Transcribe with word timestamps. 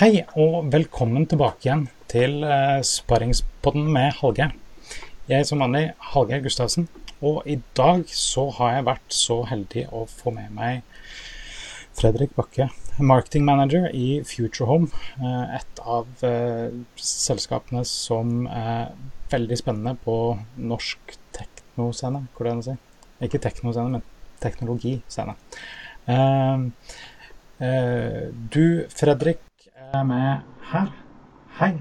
Hei 0.00 0.22
og 0.40 0.70
velkommen 0.72 1.26
tilbake 1.28 1.66
igjen 1.66 1.82
til 2.08 2.38
eh, 2.40 2.78
Sparringspodden 2.88 3.90
med 3.92 4.14
Hallgeir. 4.16 4.54
Jeg 5.28 5.42
er 5.42 5.44
som 5.44 5.60
vanlig 5.60 5.90
Hallgeir 6.14 6.40
Gustavsen, 6.40 6.86
og 7.20 7.42
i 7.44 7.58
dag 7.76 8.06
så 8.08 8.46
har 8.56 8.78
jeg 8.78 8.86
vært 8.86 9.12
så 9.12 9.36
heldig 9.50 9.82
å 9.92 10.06
få 10.08 10.32
med 10.32 10.54
meg 10.56 10.80
Fredrik 11.98 12.32
Bakke, 12.38 12.70
marketing 12.96 13.44
manager 13.44 13.90
i 13.92 14.22
Future 14.24 14.70
Home. 14.70 14.88
Uh, 15.20 15.52
et 15.58 15.84
av 15.84 16.24
eh, 16.24 16.72
selskapene 16.96 17.84
som 17.84 18.48
er 18.48 18.96
veldig 19.34 19.60
spennende 19.60 19.98
på 20.00 20.16
norsk 20.56 21.12
teknoscene, 21.36 22.24
hvordan 22.38 22.64
si. 22.70 22.78
Ikke 23.28 23.42
teknoscene, 23.50 23.98
men 23.98 24.40
teknologiscene. 24.40 25.36
du, 28.56 28.64
Fredrik, 28.96 29.44
er 29.92 30.04
med 30.06 30.38
her. 30.70 30.90
Hei. 31.58 31.72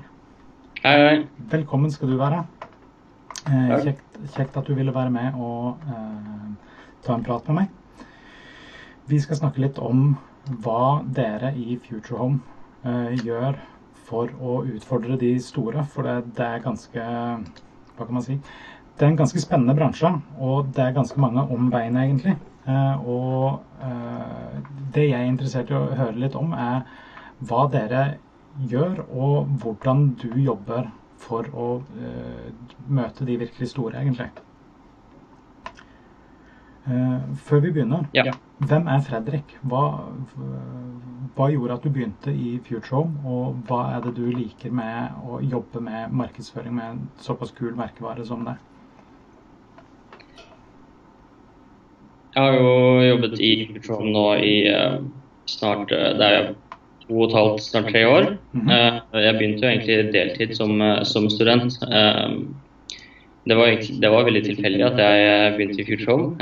Hei, 0.83 0.97
hei. 0.97 1.17
Velkommen 1.51 1.91
skal 1.91 2.09
du 2.09 2.17
være. 2.17 2.39
Eh, 3.45 3.73
kjekt, 3.83 4.17
kjekt, 4.33 4.57
at 4.57 4.67
du 4.67 4.73
ville 4.73 4.93
være 4.95 5.11
med 5.13 5.37
og 5.37 5.83
eh, 5.85 6.47
ta 7.05 7.13
en 7.13 7.25
prat 7.25 7.45
med 7.49 7.59
meg. 7.59 8.07
Vi 9.09 9.19
skal 9.21 9.37
snakke 9.37 9.61
litt 9.61 9.77
om 9.81 10.15
hva 10.63 11.03
dere 11.05 11.51
i 11.53 11.77
Future 11.85 12.17
Home 12.17 12.39
eh, 12.81 13.19
gjør 13.21 13.59
for 14.09 14.33
å 14.41 14.63
utfordre 14.65 15.17
de 15.21 15.35
store. 15.43 15.85
For 15.85 16.07
det, 16.07 16.33
det, 16.39 16.47
er 16.47 16.65
ganske 16.65 17.03
Hva 17.03 18.07
kan 18.07 18.15
man 18.15 18.25
si? 18.25 18.39
Det 18.97 19.05
er 19.05 19.13
en 19.13 19.19
ganske 19.19 19.41
spennende 19.43 19.77
bransje, 19.77 20.09
og 20.41 20.73
det 20.75 20.87
er 20.87 20.97
ganske 20.97 21.21
mange 21.21 21.45
om 21.45 21.69
egentlig. 21.77 22.39
Eh, 22.65 23.05
og 23.05 23.61
eh, 23.85 24.57
det 24.95 25.11
jeg 25.11 25.19
er 25.21 25.29
interessert 25.29 25.69
i 25.69 25.77
å 25.77 25.85
høre 25.93 26.17
litt 26.25 26.35
om, 26.39 26.57
er 26.57 26.81
hva 27.39 27.65
dere 27.71 28.03
gjør, 28.67 29.03
og 29.09 29.47
hvordan 29.61 30.13
du 30.19 30.31
jobber 30.43 30.89
for 31.19 31.47
å 31.53 31.71
uh, 31.79 32.75
møte 32.87 33.27
de 33.27 33.37
virkelig 33.39 33.71
store, 33.73 33.99
egentlig. 33.99 34.29
Uh, 36.89 37.35
før 37.45 37.63
vi 37.65 37.73
begynner, 37.75 38.07
ja. 38.15 38.31
hvem 38.63 38.87
er 38.89 39.03
Fredrik? 39.05 39.51
Hva, 39.69 39.83
hva, 41.35 41.49
gjorde 41.51 41.75
at 41.75 41.85
du 41.85 41.91
begynte 41.93 42.33
i 42.33 42.55
Future 42.65 42.95
Home, 42.95 43.19
og 43.27 43.59
hva 43.69 43.83
er 43.97 44.07
det 44.07 44.15
du 44.17 44.25
liker 44.31 44.73
med 44.73 45.19
å 45.27 45.41
jobbe 45.43 45.83
med 45.85 46.15
markedsføring 46.23 46.75
med 46.75 46.95
en 46.95 47.05
såpass 47.21 47.53
kul 47.55 47.75
merkevare 47.77 48.25
som 48.27 48.47
det? 48.47 48.57
Jeg 52.35 52.45
har 52.45 52.55
jo 52.55 52.73
jobbet 53.03 53.39
i 53.43 53.53
Future 53.67 53.99
Home 53.99 54.15
nå 54.15 54.25
i 54.39 54.57
uh, 54.71 54.99
snart 55.49 55.89
Det 55.91 56.25
er 56.25 56.51
to 57.09 57.17
og 57.17 57.29
et 57.29 57.35
halvt, 57.35 57.61
snart 57.65 57.91
tre 57.91 58.05
år. 58.07 58.25
Mhm. 58.53 58.69
Eh, 58.69 59.21
jeg 59.25 59.37
begynte 59.37 59.65
jo 59.65 59.71
egentlig 59.71 60.13
deltid 60.13 60.55
som, 60.55 60.81
eh, 60.81 61.03
som 61.03 61.29
student. 61.29 61.73
Eh, 61.83 62.29
det 63.47 63.57
var, 63.57 63.65
det 64.01 64.09
var, 64.11 64.23
veldig 64.23 64.43
tilfeldig 64.45 64.85
at 64.85 64.97
jeg 64.97 65.55
begynte 65.55 65.81
i 65.81 65.85
Future 65.85 66.11
Home. 66.11 66.35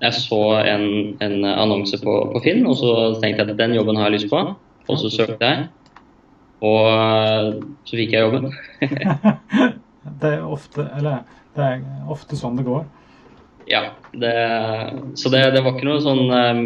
Jeg 0.00 0.12
så 0.14 0.64
en, 0.64 1.16
en 1.20 1.44
annonse 1.44 1.98
på, 2.00 2.32
på, 2.32 2.40
Finn, 2.44 2.64
og 2.66 2.76
så 2.76 3.20
tenkte 3.20 3.44
jeg 3.44 3.50
at 3.50 3.58
den 3.58 3.74
jobben 3.74 3.96
har 3.96 4.08
jeg 4.08 4.20
lyst 4.20 4.30
på. 4.30 4.40
Og 4.88 4.98
så 4.98 5.10
søkte 5.10 5.44
jeg, 5.44 5.66
og 6.62 7.60
så 7.84 7.96
fikk 7.96 8.12
jeg 8.12 8.22
jobben. 8.22 8.48
det, 10.22 10.30
er 10.32 10.46
ofte, 10.46 10.88
eller, 10.96 11.20
det 11.54 11.64
er 11.64 11.84
ofte 12.08 12.38
sånn 12.38 12.56
det 12.56 12.64
går. 12.64 12.86
Ja, 13.68 13.82
det, 14.14 14.32
så 15.14 15.28
det, 15.28 15.44
det, 15.52 15.62
var 15.62 15.76
ikke 15.76 15.90
noe 15.90 16.00
sånn 16.02 16.32
um, 16.32 16.64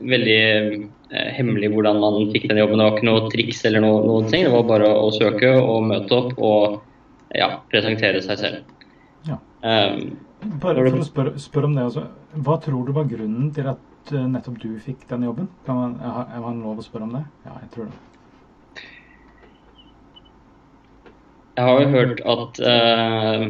veldig 0.00 0.88
hemmelig 1.10 1.70
hvordan 1.72 2.00
man 2.02 2.30
fikk 2.32 2.48
den 2.50 2.58
jobben. 2.60 2.80
Det 2.80 2.86
var 2.86 2.96
ikke 2.96 3.08
noe 3.08 3.30
triks 3.30 3.64
eller 3.68 3.84
noe, 3.84 4.00
noen 4.06 4.30
ting. 4.30 4.46
Det 4.46 4.54
var 4.54 4.64
bare 4.68 4.88
å 4.98 5.10
søke 5.14 5.52
og 5.60 5.86
møte 5.90 6.16
opp 6.16 6.32
og 6.36 6.78
ja, 7.36 7.50
presentere 7.70 8.22
seg 8.24 8.40
selv. 8.40 8.72
Ja. 9.26 9.38
Um, 9.62 10.16
bare 10.62 10.82
for 10.82 11.00
å 11.00 11.06
spørre, 11.06 11.36
spør 11.42 11.68
om 11.68 11.76
det 11.76 11.86
også. 11.88 12.06
Hva 12.46 12.58
tror 12.62 12.86
du 12.86 12.92
var 12.96 13.08
grunnen 13.10 13.52
til 13.54 13.70
at 13.70 14.12
uh, 14.12 14.26
nettopp 14.30 14.58
du 14.62 14.68
fikk 14.82 15.06
den 15.10 15.26
jobben? 15.28 15.48
Kan 15.66 15.80
man, 15.80 15.96
er 16.02 16.42
man 16.44 16.60
lov 16.64 16.82
å 16.82 16.86
spørre 16.86 17.08
om 17.08 17.16
det? 17.18 17.24
Ja, 17.46 17.56
jeg 17.62 17.72
tror 17.74 17.90
det. 17.90 18.02
Jeg 21.56 21.64
har 21.64 21.80
jo 21.80 21.88
hørt 21.94 22.18
at 22.28 22.58
uh, 22.60 23.44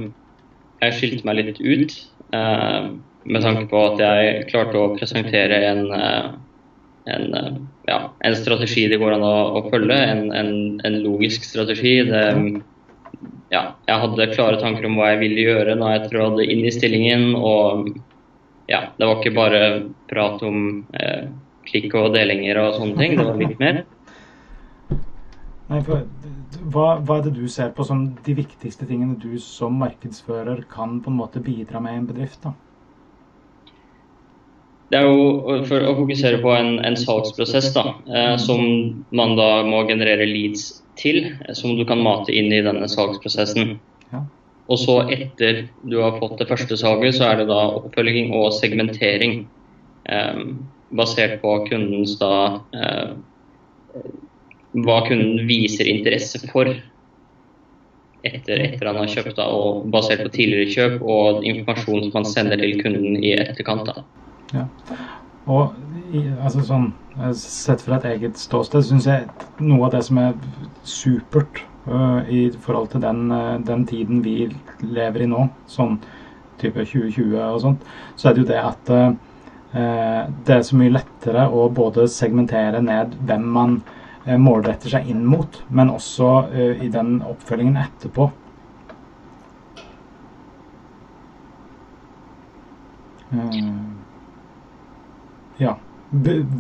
jeg 0.85 0.97
skilte 0.97 1.27
meg 1.27 1.41
litt 1.41 1.59
ut 1.59 1.95
uh, 2.37 2.93
med 3.27 3.43
tanke 3.43 3.67
på 3.73 3.81
at 3.89 4.03
jeg 4.03 4.45
klarte 4.53 4.79
å 4.79 4.93
presentere 4.95 5.59
en 5.73 5.81
en, 7.07 7.35
eh, 7.35 7.53
ja, 7.87 7.99
en, 8.19 8.37
strategi 8.37 8.87
det 8.91 8.99
går 9.03 9.17
an 9.17 9.25
å, 9.27 9.35
å 9.59 9.65
følge, 9.71 9.97
en, 9.97 10.25
en, 10.35 10.53
en, 10.85 10.99
logisk 11.05 11.47
strategi. 11.47 12.01
Det, 12.09 12.25
ja, 13.55 13.63
jeg 13.87 14.03
hadde 14.03 14.31
klare 14.35 14.61
tanker 14.63 14.89
om 14.89 14.99
hva 14.99 15.13
jeg 15.13 15.23
ville 15.23 15.49
gjøre 15.49 15.79
da 15.81 15.95
jeg 15.97 16.11
trådte 16.11 16.47
inn 16.47 16.65
i 16.67 16.75
stillingen. 16.75 17.29
Og 17.39 17.93
ja, 18.71 18.89
det 18.99 19.07
var 19.07 19.21
ikke 19.21 19.37
bare 19.37 19.63
prat 20.11 20.43
om 20.47 20.65
eh, 20.99 21.29
klikk 21.71 21.95
og 21.99 22.13
delinger 22.17 22.63
og 22.65 22.81
sånne 22.81 22.99
ting. 23.01 23.19
Det 23.19 23.29
var 23.29 23.41
litt 23.43 23.63
mer. 23.63 23.85
Nei, 25.67 25.81
for, 25.83 26.05
hva, 26.71 26.91
hva, 27.03 27.17
er 27.19 27.25
det 27.27 27.37
du 27.39 27.47
ser 27.51 27.73
på 27.75 27.87
som 27.87 28.05
de 28.27 28.35
viktigste 28.39 28.87
tingene 28.87 29.19
du 29.19 29.35
som 29.43 29.75
markedsfører 29.83 30.63
kan 30.71 31.01
på 31.03 31.11
en 31.11 31.19
måte 31.19 31.43
bidra 31.43 31.83
med 31.83 31.95
i 31.97 32.03
en 32.03 32.09
bedrift? 32.11 32.43
da? 32.47 32.55
Det 34.91 35.01
er 35.01 35.07
jo 35.09 35.63
for 35.67 35.83
å 35.83 35.97
fokusere 35.99 36.39
på 36.45 36.53
en, 36.55 36.77
en 36.87 36.97
salgsprosess 36.99 37.73
da, 37.75 37.89
eh, 38.07 38.37
som 38.39 38.61
man 39.11 39.35
da 39.39 39.65
må 39.67 39.83
generere 39.89 40.29
leads 40.31 40.69
til, 41.01 41.25
som 41.59 41.75
du 41.77 41.83
kan 41.89 42.03
mate 42.05 42.35
inn 42.35 42.53
i 42.55 42.63
denne 42.65 42.87
salgsprosessen. 42.91 43.77
Og 44.67 44.81
så 44.83 44.97
etter 45.15 45.67
du 45.87 46.01
har 46.03 46.17
fått 46.19 46.41
det 46.41 46.49
første 46.51 46.79
salget, 46.79 47.15
så 47.19 47.29
er 47.29 47.41
det 47.41 47.51
da 47.51 47.61
oppfølging 47.79 48.33
og 48.35 48.51
segmentering. 48.57 49.45
Eh, 50.07 50.43
basert 50.97 51.41
på 51.43 51.53
kundens 51.67 52.15
da 52.21 52.35
eh, 52.71 53.17
Hva 54.77 55.01
kunden 55.07 55.49
viser 55.49 55.89
interesse 55.89 56.39
for 56.51 56.69
etter, 58.27 58.61
etter 58.61 58.91
han 58.91 58.99
har 59.01 59.09
kjøpt, 59.09 59.39
da, 59.39 59.47
og 59.49 59.87
basert 59.91 60.23
på 60.27 60.33
tidligere 60.35 60.69
kjøp 60.75 61.03
og 61.03 61.47
informasjon 61.47 62.05
som 62.05 62.15
man 62.19 62.29
sender 62.29 62.61
til 62.61 62.77
kunden 62.83 63.19
i 63.23 63.33
etterkant. 63.39 63.89
da. 63.89 64.05
Ja. 64.55 64.67
Og 65.47 65.75
altså 66.43 66.63
sånn, 66.67 66.91
sett 67.39 67.83
fra 67.87 68.01
et 68.01 68.09
eget 68.11 68.39
ståsted 68.41 68.85
syns 68.87 69.07
jeg 69.07 69.29
noe 69.63 69.87
av 69.87 69.95
det 69.95 70.03
som 70.07 70.19
er 70.21 70.35
supert 70.87 71.63
uh, 71.87 72.27
i 72.27 72.49
forhold 72.65 72.91
til 72.93 73.05
den, 73.05 73.29
uh, 73.31 73.55
den, 73.63 73.85
tiden 73.87 74.25
vi 74.25 74.49
lever 74.83 75.25
i 75.25 75.31
nå, 75.31 75.47
sånn 75.71 76.01
type 76.61 76.83
2020 76.83 77.37
og 77.45 77.61
sånt, 77.63 77.87
så 78.17 78.29
er 78.29 78.35
det 78.35 78.43
jo 78.43 78.49
det 78.51 78.63
at 78.63 78.93
uh, 78.97 79.13
det 80.47 80.57
er 80.57 80.65
så 80.67 80.79
mye 80.79 80.95
lettere 80.95 81.47
å 81.53 81.69
både 81.75 82.07
segmentere 82.11 82.81
ned 82.83 83.15
hvem 83.29 83.47
man 83.59 83.79
målretter 84.43 84.91
seg 84.91 85.07
inn 85.11 85.21
mot, 85.23 85.61
men 85.69 85.91
også 85.93 86.31
i 86.83 86.89
den 86.91 87.21
oppfølgingen 87.23 87.77
etterpå. 87.79 88.25
Uh, 93.31 93.96
ja. 95.61 95.77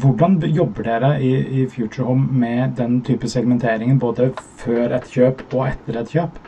Hvordan 0.02 0.40
jobber 0.50 0.82
dere 0.82 1.10
i, 1.22 1.32
i 1.62 1.66
Future 1.70 2.06
Home 2.08 2.26
med 2.32 2.74
den 2.78 2.98
type 3.06 3.28
segmenteringen, 3.30 3.98
både 4.02 4.32
før 4.58 4.96
et 4.96 5.06
kjøp 5.12 5.44
og 5.52 5.68
etter 5.68 6.00
et 6.00 6.10
kjøp? 6.16 6.40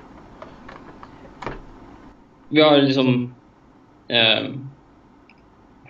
Vi 2.51 2.65
har 2.65 2.81
liksom 2.81 3.13
eh, 4.09 4.51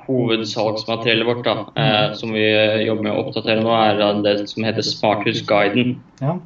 Hovedsalgsmateriellet 0.08 1.28
vårt 1.28 1.42
da, 1.46 1.56
eh, 1.80 2.12
som 2.18 2.34
vi 2.36 2.44
jobber 2.84 3.06
med 3.06 3.14
å 3.14 3.24
oppdatere 3.24 3.64
nå, 3.64 3.72
er 3.72 4.22
det 4.24 4.36
som 4.52 4.66
heter 4.68 4.84
Smarthusguiden. 4.84 5.96
Ja. 6.20 6.36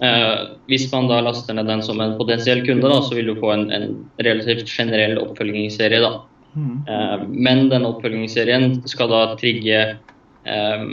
Eh, 0.00 0.36
hvis 0.70 0.88
man 0.92 1.10
da 1.10 1.20
laster 1.22 1.54
ned 1.54 1.68
den 1.68 1.82
som 1.86 2.00
en 2.00 2.16
potensiell 2.18 2.64
kunde, 2.66 2.88
da, 2.88 2.98
så 3.04 3.14
vil 3.18 3.30
du 3.30 3.38
få 3.38 3.52
en, 3.54 3.66
en 3.74 3.88
relativt 4.24 4.70
generell 4.70 5.20
oppfølgingsserie. 5.22 6.02
da 6.02 6.18
men 6.54 7.68
denne 7.70 7.92
oppfølgingsserien 7.92 8.80
skal 8.90 9.10
da 9.12 9.20
trigge 9.40 9.82
eh, 9.90 10.86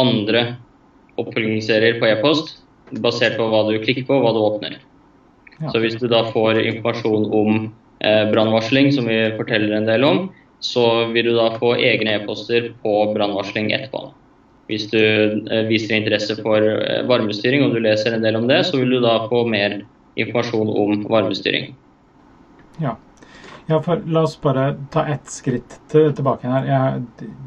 andre 0.00 0.44
oppfølgingsserier 1.20 1.98
på 2.00 2.08
e-post 2.10 2.58
basert 3.04 3.36
på 3.38 3.48
hva 3.50 3.64
du 3.68 3.78
klikker 3.82 4.06
på 4.08 4.18
og 4.18 4.24
hva 4.24 4.32
du 4.34 4.40
åpner. 4.42 4.78
Så 5.68 5.80
hvis 5.82 5.98
du 6.00 6.06
da 6.08 6.22
får 6.32 6.62
informasjon 6.62 7.26
om 7.36 7.58
eh, 8.00 8.24
brannvarsling, 8.32 8.88
som 8.96 9.08
vi 9.10 9.18
forteller 9.36 9.76
en 9.76 9.88
del 9.88 10.06
om, 10.08 10.22
så 10.64 11.06
vil 11.12 11.30
du 11.30 11.34
da 11.36 11.50
få 11.60 11.74
egne 11.76 12.16
e-poster 12.16 12.70
på 12.84 12.94
brannvarsling 13.14 13.70
etterpå. 13.76 14.08
Hvis 14.72 14.88
du 14.92 15.00
eh, 15.00 15.66
viser 15.68 15.98
interesse 15.98 16.38
for 16.40 16.64
eh, 16.64 17.02
varmestyring 17.08 17.66
og 17.66 17.76
du 17.76 17.82
leser 17.84 18.16
en 18.16 18.24
del 18.24 18.40
om 18.40 18.48
det, 18.48 18.62
så 18.68 18.80
vil 18.80 18.96
du 18.96 19.00
da 19.04 19.18
få 19.28 19.44
mer 19.52 19.82
informasjon 20.20 20.72
om 20.80 21.04
varmestyring. 21.12 21.74
Ja. 22.80 22.96
Ja, 23.70 23.78
for 23.82 24.02
La 24.10 24.24
oss 24.26 24.34
bare 24.42 24.74
ta 24.90 25.04
ett 25.06 25.30
skritt 25.30 25.76
til, 25.92 26.08
tilbake 26.16 26.50
her. 26.50 26.64
Jeg, 26.66 27.02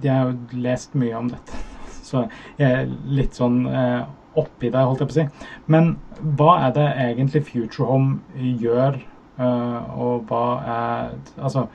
jeg, 0.05 0.11
har 0.13 0.29
jo 0.29 0.61
lest 0.63 0.93
mye 0.95 1.17
om 1.19 1.27
dette, 1.33 1.57
så 2.07 2.25
jeg 2.61 2.69
er 2.69 2.93
litt 3.11 3.35
sånn 3.35 3.65
eh, 3.67 4.05
oppi 4.39 4.71
det, 4.71 4.79
holdt 4.79 5.03
jeg 5.03 5.09
på 5.09 5.15
å 5.15 5.17
si. 5.17 5.25
Men 5.73 5.95
hva 6.39 6.53
er 6.69 6.77
det 6.77 6.87
egentlig 7.09 7.43
Future 7.49 7.89
Home 7.89 8.21
gjør, 8.63 9.01
eh, 9.35 9.93
og 9.99 10.29
hva 10.31 10.45
er 10.63 11.13
Altså, 11.35 11.67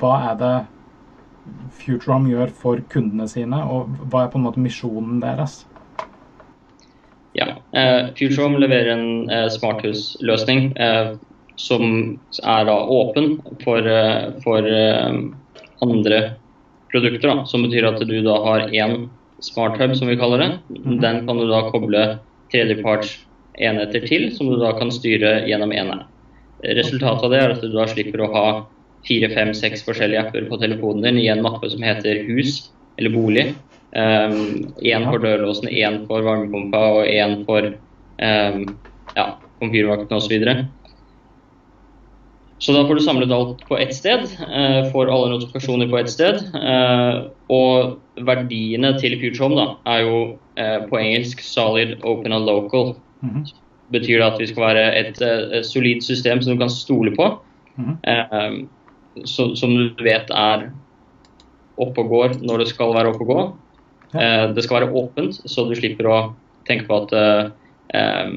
hva 0.00 0.14
er 0.30 0.40
det 0.42 0.54
Future 1.80 2.20
gjør 2.28 2.52
for 2.60 2.84
kundene 2.92 3.28
sine, 3.28 3.64
og 3.64 3.96
hva 4.12 4.24
er 4.24 4.32
på 4.32 4.40
en 4.40 4.48
måte 4.50 4.60
misjonen 4.60 5.20
deres? 5.24 5.62
Ja, 7.34 7.54
eh, 7.72 8.12
Future 8.18 8.44
Home 8.44 8.60
leverer 8.60 8.92
en 8.98 9.30
eh, 9.32 9.48
smarthusløsning 9.56 10.74
uh, 10.76 11.16
som 11.60 11.84
er 12.42 12.64
da 12.66 12.76
åpen 12.90 13.36
for, 13.62 13.86
for 14.42 14.70
andre 15.84 16.18
produkter. 16.92 17.28
Da, 17.28 17.44
som 17.46 17.66
betyr 17.66 17.88
at 17.90 18.02
du 18.02 18.16
da 18.24 18.38
har 18.46 18.66
én 18.70 19.08
smart 19.44 19.78
hub, 19.80 19.94
som 19.96 20.10
vi 20.10 20.18
kaller 20.18 20.42
det. 20.42 20.50
Den 21.02 21.24
kan 21.26 21.38
du 21.38 21.46
da 21.50 21.66
koble 21.70 22.04
tredjeparts 22.52 23.16
enheter 23.58 24.06
til, 24.06 24.30
som 24.34 24.50
du 24.50 24.58
da 24.60 24.72
kan 24.78 24.92
styre 24.94 25.40
gjennom 25.48 25.72
eneren. 25.74 26.04
Resultatet 26.64 27.26
av 27.26 27.34
det 27.34 27.42
er 27.42 27.54
at 27.54 27.62
du 27.62 27.72
da 27.74 27.86
slipper 27.90 28.24
å 28.24 28.32
ha 28.32 28.46
fire, 29.04 29.28
fem, 29.34 29.52
seks 29.56 29.84
forskjellige 29.84 30.22
apper 30.26 30.46
på 30.48 30.58
telefonen 30.62 31.04
din 31.04 31.20
i 31.20 31.28
en 31.32 31.42
mappe 31.44 31.68
som 31.70 31.82
heter 31.84 32.24
hus 32.28 32.70
eller 32.98 33.12
bolig. 33.12 33.46
Én 33.94 35.04
um, 35.04 35.10
for 35.10 35.22
dørlåsen, 35.22 35.68
én 35.70 36.00
for 36.08 36.24
varmepumpa 36.26 36.80
og 36.96 37.10
én 37.10 37.42
for 37.46 37.68
um, 37.68 38.64
ja, 39.14 39.26
komfyrvakten 39.60 40.16
osv. 40.16 40.48
Så, 42.62 42.72
da 42.72 42.84
får 42.86 42.96
du 42.96 43.02
samlet 43.04 43.32
alt 43.34 43.64
på 43.68 43.76
ett 43.78 43.94
sted, 43.94 44.28
uh, 44.40 44.86
får 44.92 45.10
alle 45.12 45.32
notifikasjoner 45.34 45.90
på 45.90 45.98
ett 45.98 46.12
sted. 46.12 46.38
Uh, 46.54 47.26
og 47.52 47.98
verdiene 48.24 48.94
til 49.00 49.18
FutureHome 49.20 49.58
da, 49.58 49.66
er 49.96 50.04
jo 50.06 50.20
uh, 50.60 50.78
på 50.88 51.00
engelsk 51.00 51.42
'solid, 51.42 51.98
open 52.02 52.32
and 52.32 52.48
local'. 52.48 52.94
Mm 53.20 53.30
-hmm. 53.30 53.52
Betyr 53.90 54.18
det 54.18 54.32
at 54.32 54.40
vi 54.40 54.46
skal 54.46 54.62
være 54.62 54.96
et, 54.96 55.22
et 55.22 55.66
solid 55.66 56.02
system 56.02 56.42
som 56.42 56.52
du 56.52 56.58
kan 56.58 56.70
stole 56.70 57.16
på. 57.16 57.38
Mm 57.76 57.98
-hmm 58.04 58.66
som, 59.22 59.54
som, 59.56 59.74
du 59.96 60.04
vet 60.04 60.30
er 60.30 60.68
oppe 61.80 62.02
og 62.02 62.10
går 62.10 62.38
når 62.42 62.64
det 62.64 62.70
skal 62.72 62.94
være 62.94 63.12
oppe 63.12 63.26
og 63.26 63.30
gå. 63.30 63.38
Ja. 64.14 64.24
Eh, 64.24 64.44
det 64.54 64.64
skal 64.66 64.80
være 64.80 64.92
åpent, 64.94 65.40
så 65.50 65.66
du 65.68 65.74
slipper 65.78 66.10
å 66.10 66.18
tenke 66.68 66.86
på 66.88 67.00
at 67.02 67.14
eh, 67.18 68.28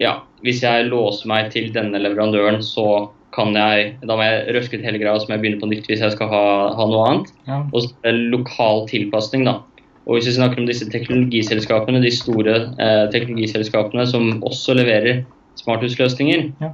ja, 0.00 0.18
hvis 0.44 0.62
jeg 0.64 0.88
låser 0.88 1.30
meg 1.30 1.50
til 1.54 1.70
denne 1.74 2.00
leverandøren, 2.02 2.62
så 2.64 3.10
kan 3.30 3.54
jeg 3.54 3.92
Da 4.02 4.16
må 4.18 4.24
jeg 4.26 4.54
røske 4.56 4.80
ut 4.80 4.82
hele 4.82 4.98
greia, 4.98 5.14
så 5.22 5.28
må 5.28 5.36
jeg 5.36 5.42
begynne 5.44 5.60
på 5.60 5.68
nytt 5.70 5.86
hvis 5.86 6.00
jeg 6.02 6.16
skal 6.16 6.30
ha, 6.32 6.44
ha 6.74 6.86
noe 6.90 7.04
annet. 7.06 7.28
Ja. 7.46 7.60
Og 7.70 7.84
så 7.84 7.92
er 8.02 8.16
det 8.16 8.32
lokal 8.32 8.88
tilpasning, 8.90 9.44
da. 9.46 9.60
Og 10.08 10.16
hvis 10.16 10.26
vi 10.26 10.34
snakker 10.34 10.58
om 10.58 10.66
disse 10.66 10.88
teknologiselskapene, 10.90 12.02
de 12.02 12.10
store 12.10 12.56
eh, 12.82 13.04
teknologiselskapene 13.14 14.08
som 14.10 14.40
også 14.48 14.74
leverer 14.80 15.22
smarthusløsninger, 15.60 16.48
ja 16.58 16.72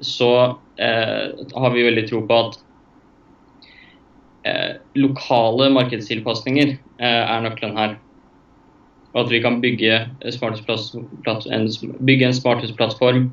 så 0.00 0.58
eh, 0.76 1.32
har 1.54 1.70
vi 1.74 1.84
veldig 1.86 2.08
tro 2.08 2.22
på 2.28 2.38
at 2.38 2.58
eh, 4.46 4.72
lokale 4.98 5.70
markedstilpasninger 5.74 6.74
eh, 6.74 7.22
er 7.22 7.46
nøkkelen 7.46 7.78
her. 7.78 7.96
Og 9.16 9.24
at 9.24 9.32
vi 9.32 9.40
kan 9.40 9.62
bygge, 9.62 9.98
en, 10.20 11.68
bygge 12.04 12.26
en 12.28 12.36
smarthusplattform 12.36 13.30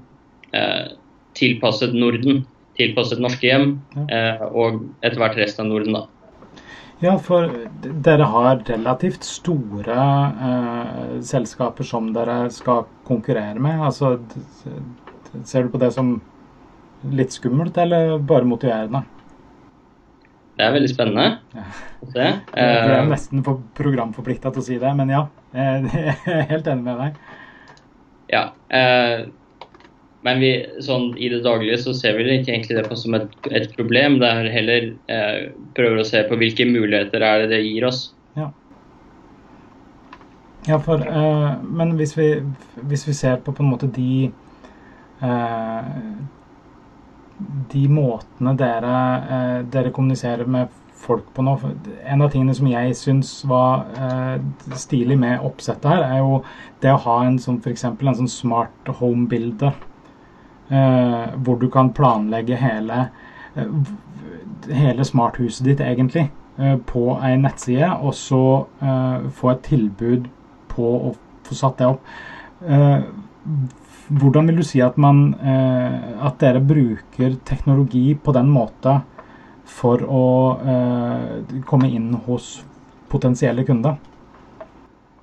eh, 0.56 0.94
tilpasset 1.36 1.94
Norden, 1.98 2.46
tilpasset 2.80 3.20
norske 3.22 3.50
hjem, 3.50 3.74
eh, 4.08 4.44
og 4.48 4.86
etter 5.04 5.20
hvert 5.20 5.40
resten 5.42 5.66
av 5.66 5.74
Norden. 5.74 5.98
da. 6.00 6.06
Ja, 7.04 7.18
for 7.20 7.50
dere 8.06 8.30
har 8.32 8.62
relativt 8.70 9.26
store 9.28 10.04
eh, 10.48 11.16
selskaper 11.26 11.88
som 11.88 12.14
dere 12.16 12.46
skal 12.54 12.86
konkurrere 13.08 13.60
med. 13.60 13.82
Altså, 13.84 14.16
ser 15.44 15.66
du 15.66 15.74
på 15.74 15.82
det 15.82 15.92
som 15.98 16.16
litt 17.12 17.36
skummelt, 17.36 17.76
eller 17.78 18.16
bare 18.24 18.48
motiverende? 18.48 19.04
Det 20.54 20.64
er 20.64 20.76
veldig 20.76 20.90
spennende 20.92 21.26
ja. 21.58 21.64
se. 22.14 22.26
Jeg 22.30 22.64
er 22.64 22.92
eh, 23.02 23.08
nesten 23.10 23.44
for 23.44 23.64
programforplikta 23.76 24.54
til 24.54 24.64
å 24.64 24.68
si 24.70 24.78
det, 24.80 24.92
men 24.96 25.12
ja. 25.12 25.26
Jeg 25.54 25.86
er 26.26 26.50
helt 26.52 26.68
enig 26.68 26.84
med 26.88 27.02
deg. 27.04 27.24
Ja. 28.34 28.44
Eh, 28.74 29.26
men 30.24 30.40
vi, 30.40 30.52
sånn, 30.82 31.12
i 31.20 31.28
det 31.30 31.42
daglige 31.44 31.82
så 31.84 31.94
ser 31.98 32.16
vi 32.16 32.26
ikke 32.38 32.54
egentlig 32.54 32.78
det 32.80 32.86
på 32.88 32.98
som 32.98 33.18
et, 33.18 33.32
et 33.52 33.70
problem. 33.76 34.20
Det 34.22 34.30
er 34.30 34.52
heller 34.54 34.90
eh, 35.12 35.40
prøver 35.76 36.00
å 36.00 36.08
se 36.08 36.24
på 36.30 36.40
hvilke 36.40 36.68
muligheter 36.70 37.26
er 37.28 37.44
det 37.44 37.50
det 37.52 37.64
gir 37.66 37.88
oss. 37.90 38.06
Ja. 38.40 38.50
Ja, 40.70 40.80
for, 40.80 41.04
eh, 41.04 41.50
men 41.64 41.98
hvis 42.00 42.16
vi, 42.18 42.30
hvis 42.88 43.04
vi, 43.10 43.18
ser 43.20 43.44
på 43.44 43.52
på 43.52 43.66
en 43.66 43.74
måte 43.74 43.92
de 43.92 44.30
eh, 45.20 45.92
de 47.74 47.84
måtene 47.92 48.54
dere, 48.56 48.96
eh, 49.36 49.60
dere, 49.74 49.92
kommuniserer 49.92 50.48
med 50.48 50.72
folk 51.04 51.26
på 51.36 51.44
nå 51.46 51.56
En 52.08 52.22
av 52.24 52.32
tingene 52.32 52.56
som 52.56 52.68
jeg 52.70 52.96
syns 52.98 53.32
var 53.50 53.88
eh, 54.00 54.38
stilig 54.80 55.18
med 55.20 55.44
oppsettet 55.44 55.90
her, 55.92 56.04
er 56.04 56.22
jo 56.22 56.44
det 56.84 56.94
å 56.94 57.02
ha 57.06 57.18
en 57.26 57.40
sånn 57.42 57.60
f.eks. 57.64 57.86
en 57.90 58.20
sånn 58.22 58.32
smart 58.32 58.94
home-bilde. 59.00 59.74
Eh, 60.74 61.26
hvor 61.44 61.60
du 61.60 61.68
kan 61.70 61.92
planlegge 61.94 62.58
hele, 62.60 63.10
eh, 63.56 63.68
hele 64.72 65.06
smarthuset 65.06 65.68
ditt, 65.68 65.84
egentlig, 65.84 66.30
eh, 66.58 66.78
på 66.78 67.18
ei 67.20 67.36
nettside, 67.38 67.92
og 68.00 68.16
så 68.18 68.44
eh, 68.82 69.30
få 69.30 69.54
et 69.54 69.64
tilbud 69.68 70.32
på 70.72 70.96
å 71.10 71.14
få 71.44 71.60
satt 71.60 71.78
det 71.82 71.92
opp 71.92 72.12
hvordan 74.14 74.48
vil 74.48 74.62
du 74.62 74.64
si 74.64 74.80
at, 74.82 74.96
man, 74.98 75.34
at 75.44 76.38
dere 76.40 76.62
bruker 76.64 77.34
teknologi 77.46 78.14
på 78.16 78.32
den 78.36 78.48
måten 78.50 79.02
for 79.70 80.04
å 80.04 80.26
eh, 80.60 81.62
komme 81.70 81.90
inn 81.92 82.12
hos 82.26 82.58
potensielle 83.12 83.64
kunder? 83.68 83.96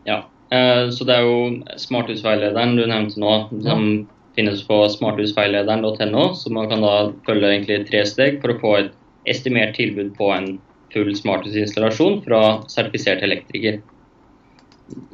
Ja, 0.09 0.23
eh, 0.55 0.89
så 0.95 1.07
det 1.09 1.19
er 1.19 1.29
jo 1.29 1.77
smarthusveilederen 1.81 2.77
du 2.79 2.87
nevnte 2.87 3.21
nå, 3.21 3.35
som 3.51 3.85
ja. 3.91 4.07
finnes 4.39 4.65
på 4.67 4.83
smarthusveilederen.no. 4.97 6.25
Så 6.35 6.53
man 6.55 6.71
kan 6.71 6.85
da 6.87 6.97
følge 7.29 7.53
egentlig 7.55 7.85
tre 7.91 8.05
steg 8.09 8.41
for 8.43 8.55
å 8.55 8.61
få 8.63 8.75
et 8.81 8.93
estimert 9.31 9.77
tilbud 9.77 10.15
på 10.19 10.31
en 10.35 10.55
full 10.95 11.13
smarthusinstallasjon 11.17 12.23
fra 12.25 12.43
sertifisert 12.71 13.23
elektriker. 13.27 13.81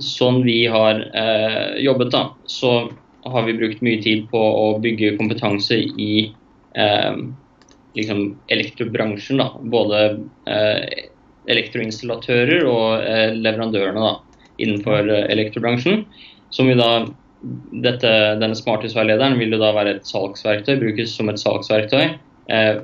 Sånn 0.00 0.40
vi 0.47 0.62
har 0.73 1.02
eh, 1.12 1.83
jobbet, 1.85 2.14
da, 2.14 2.30
så 2.49 2.87
har 3.26 3.45
vi 3.49 3.56
brukt 3.59 3.83
mye 3.85 4.00
tid 4.02 4.28
på 4.30 4.40
å 4.40 4.76
bygge 4.80 5.16
kompetanse 5.18 5.76
i 6.00 6.12
eh, 6.78 7.18
liksom 7.96 8.38
elektrobransjen. 8.52 9.40
Da. 9.42 9.50
Både 9.72 10.02
eh, 10.50 11.06
elektroinstallatører 11.50 12.66
og 12.68 13.04
eh, 13.04 13.30
leverandørene 13.36 14.02
da, 14.02 14.42
innenfor 14.62 15.08
eh, 15.08 15.28
elektrobransjen. 15.34 16.04
Som 16.54 16.70
vi 16.70 16.76
da, 16.78 16.90
dette, 17.84 18.12
denne 18.40 18.58
smarthusveilederen 18.58 19.38
vil 19.40 19.56
jo 19.56 19.62
da 19.62 19.72
være 19.76 19.96
et 19.96 20.08
salgsverktøy, 20.08 20.76
brukes 20.82 21.16
som 21.16 21.30
et 21.32 21.42
salgsverktøy 21.42 22.04
eh, 22.06 22.74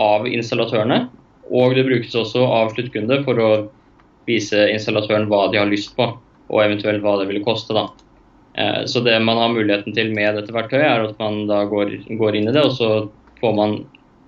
av 0.00 0.28
installatørene. 0.28 1.04
Og 1.50 1.74
det 1.74 1.86
brukes 1.88 2.14
også 2.14 2.44
av 2.46 2.74
sluttkunde 2.74 3.22
for 3.26 3.42
å 3.42 3.50
vise 4.28 4.68
installatøren 4.70 5.26
hva 5.30 5.48
de 5.50 5.58
har 5.58 5.70
lyst 5.70 5.96
på, 5.96 6.06
og 6.50 6.62
eventuelt 6.62 7.02
hva 7.02 7.16
det 7.20 7.26
ville 7.30 7.44
koste. 7.44 7.74
da. 7.74 7.88
Eh, 8.54 8.84
så 8.86 9.00
det 9.00 9.16
man 9.20 9.38
har 9.38 9.54
muligheten 9.54 9.94
til 9.94 10.12
med 10.14 10.36
dette 10.38 10.54
verktøyet, 10.54 10.86
er 10.86 11.08
at 11.08 11.22
man 11.22 11.44
da 11.50 11.64
går, 11.70 11.96
går, 12.18 12.36
inn 12.38 12.50
i 12.50 12.54
det, 12.54 12.62
og 12.66 12.76
så 12.76 12.90
får 13.40 13.56
man 13.56 13.76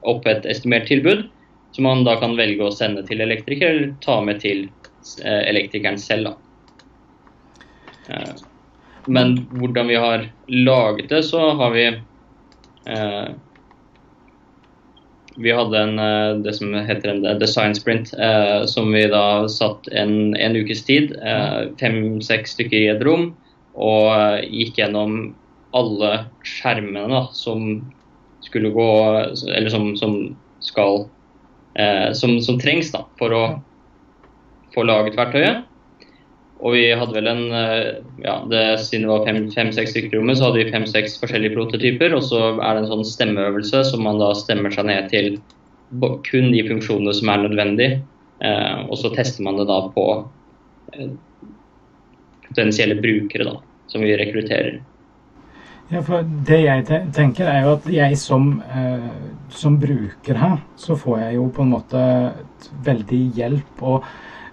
opp 0.09 0.27
et 0.27 0.47
estimert 0.51 0.89
tilbud, 0.91 1.27
som 1.73 1.87
man 1.89 2.05
da 2.07 2.19
kan 2.21 2.37
velge 2.37 2.65
å 2.67 2.75
sende 2.75 3.05
til 3.09 3.23
elektriker, 3.25 3.71
eller 3.71 3.93
ta 4.05 4.21
med 4.25 4.43
til 4.43 4.67
eh, 5.23 5.43
elektrikeren 5.51 6.01
selv. 6.01 6.33
Da. 6.33 6.35
Eh, 8.15 8.35
men 9.13 9.39
hvordan 9.59 9.89
vi 9.91 9.99
har 9.99 10.29
laget 10.49 11.09
det, 11.11 11.25
så 11.27 11.53
har 11.59 11.73
vi 11.75 11.87
vi 15.43 15.53
hadde 15.55 15.79
en, 15.79 16.01
det 16.43 16.53
som 16.57 16.75
heter 16.75 17.13
en 17.13 17.39
design 17.39 17.77
sprint, 17.79 18.11
som 18.67 18.91
vi 18.91 19.05
da 19.11 19.47
satt 19.51 19.87
en, 19.95 20.35
en 20.35 20.59
ukes 20.59 20.83
tid. 20.87 21.15
Fem-seks 21.79 22.57
stykker 22.57 22.79
i 22.79 22.91
et 22.91 23.05
rom 23.07 23.31
og 23.79 24.09
eh, 24.13 24.45
gikk 24.53 24.81
gjennom 24.81 25.33
alle 25.73 26.13
skjermene 26.45 27.09
da, 27.09 27.23
som 27.37 27.81
skulle 28.43 28.73
gå 28.75 28.89
Eller 29.55 29.71
som, 29.71 29.97
som 29.97 30.37
skal 30.61 31.07
eh, 31.75 32.13
som, 32.13 32.41
som, 32.41 32.59
trengs 32.59 32.93
da, 32.93 33.05
for 33.19 33.35
å 33.35 33.43
få 34.75 34.87
laget 34.87 35.19
verktøyet. 35.19 35.69
Og 36.63 36.77
vi 36.77 36.85
hadde 36.95 37.17
vel 37.17 37.27
en 37.27 37.43
eh, 37.59 38.03
ja, 38.23 38.37
det, 38.51 38.63
Siden 38.85 39.09
det 39.09 39.13
var 39.13 39.27
fem-seks 39.55 39.91
stykker 39.95 40.15
i 40.15 40.21
rommet, 40.21 40.39
så 40.39 40.49
hadde 40.49 40.63
vi 40.63 40.75
fem-seks 40.75 41.19
forskjellige 41.23 41.57
prototyper. 41.57 42.15
Og 42.17 42.25
så 42.29 42.45
er 42.55 42.77
det 42.77 42.85
en 42.85 42.93
sånn 42.93 43.09
stemmeøvelse 43.09 43.83
som 43.91 44.05
man 44.07 44.23
da 44.23 44.31
stemmer 44.39 44.75
seg 44.75 44.89
ned 44.91 45.11
til 45.13 45.37
kun 46.25 46.53
de 46.55 46.63
funksjonene 46.69 47.13
som 47.17 47.33
er 47.33 47.45
nødvendig. 47.45 47.91
Eh, 48.43 48.79
og 48.89 48.97
så 48.99 49.13
tester 49.15 49.45
man 49.47 49.59
det 49.61 49.69
da 49.71 49.83
på 49.95 50.07
eh, 50.95 51.13
potensielle 52.49 52.97
brukere 53.03 53.51
da, 53.51 53.59
som 53.93 54.07
vi 54.07 54.17
rekrutterer. 54.19 54.81
Ja, 55.93 56.01
for 56.01 56.25
Det 56.25 56.57
jeg 56.63 56.85
tenker, 57.13 57.49
er 57.53 57.67
jo 57.67 57.73
at 57.77 57.87
jeg 57.93 58.17
som, 58.17 58.63
eh, 58.65 59.09
som 59.53 59.75
bruker 59.77 60.39
her, 60.41 60.61
så 60.75 60.95
får 60.97 61.19
jeg 61.19 61.35
jo 61.35 61.49
på 61.53 61.67
en 61.67 61.73
måte 61.75 62.05
veldig 62.87 63.19
hjelp. 63.37 63.83
Og 63.83 64.07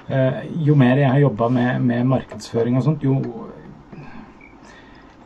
eh, 0.09 0.41
jo 0.67 0.75
mer 0.75 0.99
jeg 0.99 1.07
har 1.07 1.21
jobba 1.23 1.47
med, 1.47 1.79
med, 1.81 2.03
markedsføring 2.11 2.75
og 2.75 2.83
sånt, 2.83 3.05
jo, 3.07 3.21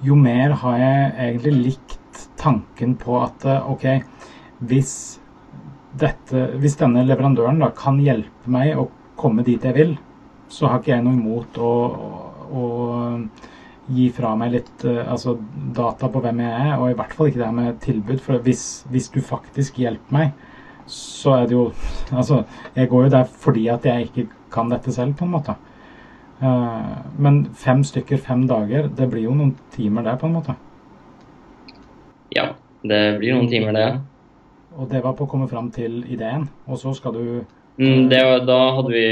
jo 0.06 0.16
mer 0.16 0.54
har 0.62 0.78
jeg 0.78 1.14
egentlig 1.18 1.54
likt 1.64 2.28
tanken 2.38 2.94
på 3.02 3.18
at 3.24 3.48
eh, 3.50 3.72
OK, 3.74 3.88
hvis, 4.70 4.94
dette, 5.98 6.44
hvis 6.62 6.78
denne 6.78 7.08
leverandøren 7.08 7.58
da 7.64 7.72
kan 7.74 7.98
hjelpe 7.98 8.54
meg 8.54 8.78
å 8.78 8.86
komme 9.18 9.42
dit 9.42 9.66
jeg 9.66 9.80
vil, 9.80 9.98
så 10.46 10.70
har 10.70 10.78
ikke 10.78 10.94
jeg 10.94 11.08
noe 11.08 11.18
imot 11.18 11.58
å, 11.58 11.74
å, 12.54 12.62
å 12.62 12.64
gi 13.92 14.08
fra 14.16 14.34
meg 14.40 14.54
litt 14.54 14.86
uh, 14.88 15.04
altså 15.12 15.36
data 15.76 16.10
på 16.12 16.22
hvem 16.24 16.42
jeg 16.44 16.54
er, 16.54 16.74
og 16.78 16.92
i 16.92 16.98
hvert 16.98 17.14
fall 17.16 17.30
ikke 17.30 17.42
det 17.42 17.48
her 17.50 17.58
med 17.58 17.82
tilbud. 17.84 18.22
For 18.24 18.44
hvis, 18.46 18.64
hvis, 18.94 19.10
du 19.14 19.20
faktisk 19.26 19.82
hjelper 19.84 20.16
meg, 20.16 20.32
så 20.88 21.38
er 21.38 21.46
det 21.48 21.56
jo 21.56 21.70
Altså, 22.12 22.42
jeg 22.76 22.90
går 22.92 23.06
jo 23.06 23.14
der 23.14 23.30
fordi 23.46 23.68
at 23.72 23.86
jeg 23.88 24.10
ikke 24.10 24.28
kan 24.52 24.72
dette 24.72 24.92
selv, 24.92 25.16
på 25.18 25.26
en 25.26 25.36
måte. 25.36 25.56
Uh, 26.44 27.00
men 27.18 27.46
fem 27.56 27.84
stykker, 27.84 28.18
fem 28.18 28.48
dager, 28.48 28.88
det 28.88 29.10
blir 29.12 29.28
jo 29.28 29.36
noen 29.36 29.56
timer 29.76 30.04
der, 30.04 30.20
på 30.20 30.28
en 30.28 30.38
måte. 30.38 30.56
Ja, 32.34 32.54
det 32.84 33.04
blir 33.20 33.38
noen 33.38 33.50
timer, 33.52 33.78
det. 33.78 33.90
Og 34.74 34.90
det 34.90 35.04
var 35.04 35.14
på 35.14 35.28
å 35.28 35.30
komme 35.30 35.48
fram 35.48 35.70
til 35.72 36.02
ideen, 36.10 36.48
og 36.66 36.80
så 36.82 36.96
skal 36.98 37.14
du 37.14 37.26
var, 37.78 38.46
Da 38.46 38.60
hadde 38.78 38.92
vi 38.94 39.06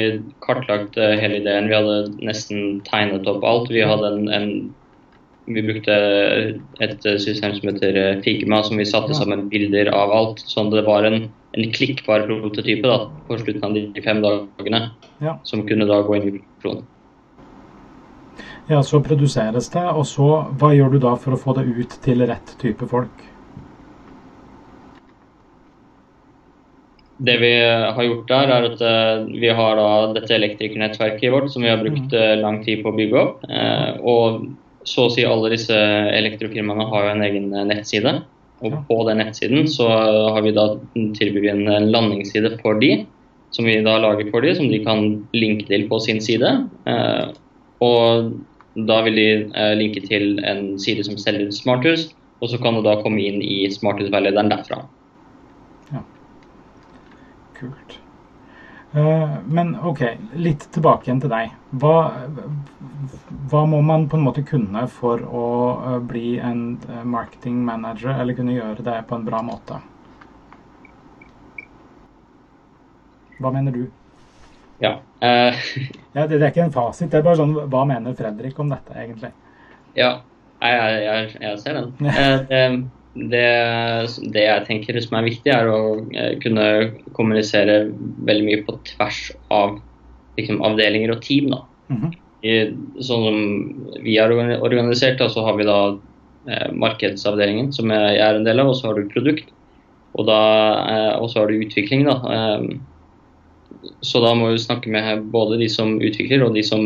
kartlagt 0.45 0.97
uh, 0.97 1.15
hele 1.17 1.41
ideen. 1.41 1.69
Vi 1.71 1.77
hadde 1.77 1.97
nesten 2.21 2.81
tegnet 2.85 3.27
opp 3.27 3.43
alt. 3.43 3.71
Vi 3.73 3.81
en, 3.81 4.29
en 4.29 4.51
vi 5.45 5.63
brukte 5.65 5.95
et 6.79 7.01
system 7.01 7.55
som 7.57 7.69
heter 7.71 7.97
eh, 7.97 8.21
Figma, 8.21 8.61
som 8.63 8.77
vi 8.77 8.85
satte 8.85 9.15
sammen 9.17 9.49
bilder 9.49 9.89
av 9.89 10.13
alt. 10.13 10.43
Sånn 10.45 10.69
det 10.71 10.85
var 10.85 11.07
en, 11.07 11.25
en 11.57 11.73
klikkbar 11.73 12.27
prototype 12.29 12.87
da, 12.87 13.09
på 13.27 13.39
slutten 13.41 13.65
av 13.65 13.75
de 13.75 14.05
fem 14.05 14.21
dagene. 14.23 14.83
Ja. 15.19 15.39
Som 15.47 15.65
kunne 15.67 15.89
da 15.89 16.01
gå 16.05 16.17
inn 16.17 16.29
i 16.29 16.35
produksjonen. 16.37 16.87
Ja, 18.69 18.79
så 18.85 19.01
produseres 19.03 19.67
det, 19.73 19.83
og 19.83 20.05
så 20.07 20.27
hva 20.61 20.69
gjør 20.71 20.93
du 20.93 21.01
da 21.03 21.15
for 21.19 21.35
å 21.35 21.39
få 21.39 21.57
det 21.57 21.65
ut 21.67 21.97
til 22.05 22.23
rett 22.29 22.53
type 22.61 22.85
folk? 22.87 23.25
Det 27.21 27.37
vi 27.41 27.51
har 27.61 28.03
gjort 28.05 28.31
der, 28.31 28.51
er 28.55 28.67
at 28.71 28.81
uh, 28.81 29.29
vi 29.29 29.51
har 29.53 29.77
da 29.77 29.87
dette 30.15 30.35
elektrikernettverket 30.35 31.33
vårt 31.33 31.51
som 31.53 31.65
vi 31.65 31.69
har 31.69 31.81
brukt 31.81 32.15
uh, 32.17 32.33
lang 32.39 32.61
tid 32.65 32.81
på 32.81 32.91
å 32.91 32.97
bygge 32.97 33.21
opp. 33.21 33.45
Uh, 33.45 33.89
og 34.01 34.87
så 34.89 35.05
å 35.05 35.13
si 35.13 35.25
alle 35.27 35.51
disse 35.53 35.77
elektrofirmaene 36.17 36.87
har 36.89 37.05
jo 37.05 37.15
en 37.15 37.25
egen 37.27 37.49
nettside. 37.69 38.15
Og 38.65 38.77
på 38.89 38.97
den 39.07 39.21
nettsiden 39.21 39.69
så 39.69 39.87
har 40.33 40.41
vi 40.45 40.53
da 40.53 40.67
tilbudt 41.17 41.49
en, 41.49 41.65
en 41.69 41.89
landingsside 41.93 42.55
for 42.61 42.77
de, 42.81 43.03
som 43.53 43.65
vi 43.69 43.79
da 43.85 43.97
lager 44.01 44.29
for 44.33 44.45
de, 44.45 44.53
som 44.57 44.69
de 44.69 44.81
kan 44.85 45.05
linke 45.33 45.65
til 45.69 45.87
på 45.89 45.97
sin 46.01 46.21
side. 46.21 46.49
og 47.81 48.31
da 48.75 49.01
vil 49.03 49.17
de 49.19 49.27
eh, 49.51 49.73
linke 49.75 50.03
til 50.05 50.39
en 50.47 50.77
side 50.79 51.03
som 51.07 51.19
selger 51.19 51.51
smarthus, 51.55 52.09
og 52.41 52.49
så 52.49 52.59
kan 52.61 52.77
du 52.77 52.83
da 52.85 52.97
komme 53.03 53.21
inn 53.23 53.41
i 53.43 53.65
smarthusveilederen 53.71 54.51
derfra. 54.51 54.85
Kult. 57.61 57.99
Uh, 58.91 59.37
men 59.45 59.75
OK, 59.79 60.01
litt 60.33 60.65
tilbake 60.75 61.07
igjen 61.07 61.21
til 61.23 61.31
deg. 61.31 61.53
Hva, 61.79 61.95
hva, 63.51 63.61
må 63.69 63.79
man 63.87 64.09
på 64.11 64.19
en 64.19 64.25
måte 64.25 64.43
kunne 64.43 64.83
for 64.91 65.23
å 65.23 65.45
uh, 65.77 65.95
bli 66.03 66.33
en 66.43 66.65
uh, 66.89 66.99
marketing 67.07 67.61
manager, 67.63 68.11
eller 68.17 68.35
kunne 68.35 68.57
gjøre 68.57 68.83
det 68.83 68.97
på 69.07 69.15
en 69.15 69.23
bra 69.29 69.39
måte? 69.47 69.79
Hva 73.39 73.53
mener 73.55 73.79
du? 73.79 73.85
Ja. 74.83 74.97
Uh, 75.23 75.55
ja 76.17 76.25
det, 76.25 76.35
det, 76.35 76.43
er 76.43 76.49
ikke 76.51 76.67
en 76.67 76.75
fasit. 76.75 77.13
Det 77.13 77.21
er 77.21 77.29
bare 77.29 77.39
sånn 77.39 77.55
Hva 77.71 77.85
mener 77.87 78.17
Fredrik 78.17 78.59
om 78.59 78.75
dette, 78.75 78.97
egentlig? 78.97 79.31
Ja, 79.95 80.17
jeg, 80.59 80.97
jeg, 81.05 81.37
jeg 81.45 81.61
ser 81.63 81.79
den. 81.79 82.89
Det, 83.13 83.47
det, 84.31 84.43
jeg 84.45 84.65
tenker 84.67 84.99
som 85.03 85.17
er 85.19 85.27
viktig, 85.27 85.51
er 85.51 85.67
å 85.67 85.79
uh, 85.99 86.33
kunne 86.43 86.65
kommunisere 87.17 87.89
veldig 88.27 88.45
mye 88.47 88.61
på 88.67 88.77
tvers 88.93 89.23
av 89.51 89.79
liksom, 90.39 90.61
avdelinger 90.63 91.11
og 91.15 91.23
team. 91.25 91.51
Mm 91.91 91.97
-hmm. 91.97 92.13
I, 92.41 92.53
sånn 93.03 93.25
som 93.25 93.39
vi 94.03 94.17
er 94.17 94.31
organisert, 94.31 95.19
da, 95.19 95.29
så 95.29 95.43
har 95.45 95.57
vi 95.57 95.63
da 95.63 95.97
markedsavdelingen, 96.73 97.73
som 97.73 97.91
jeg 97.91 98.17
er 98.17 98.35
en 98.35 98.43
del 98.43 98.59
av, 98.59 98.67
og 98.67 98.75
så 98.75 98.87
har 98.87 98.95
du 98.95 99.09
produkt. 99.09 99.51
Og, 100.13 100.25
da, 100.25 101.17
og 101.19 101.29
så 101.29 101.39
har 101.39 101.47
du 101.47 101.61
utvikling. 101.61 102.05
da. 102.05 102.17
Så 104.01 104.21
da 104.21 104.33
må 104.37 104.51
vi 104.51 104.61
snakke 104.61 104.89
med 104.91 105.25
både 105.33 105.57
de 105.61 105.69
som 105.71 105.97
utvikler 106.01 106.43
og 106.45 106.55
de 106.57 106.63
som 106.65 106.85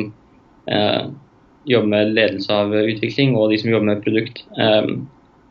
eh, 0.72 1.08
jobber 1.68 1.92
med 1.92 2.14
ledelse 2.16 2.54
av 2.54 2.74
utvikling 2.76 3.36
og 3.36 3.52
de 3.52 3.60
som 3.62 3.72
jobber 3.72 3.90
med 3.94 4.04
produkt. 4.06 4.44
Eh, 4.60 4.92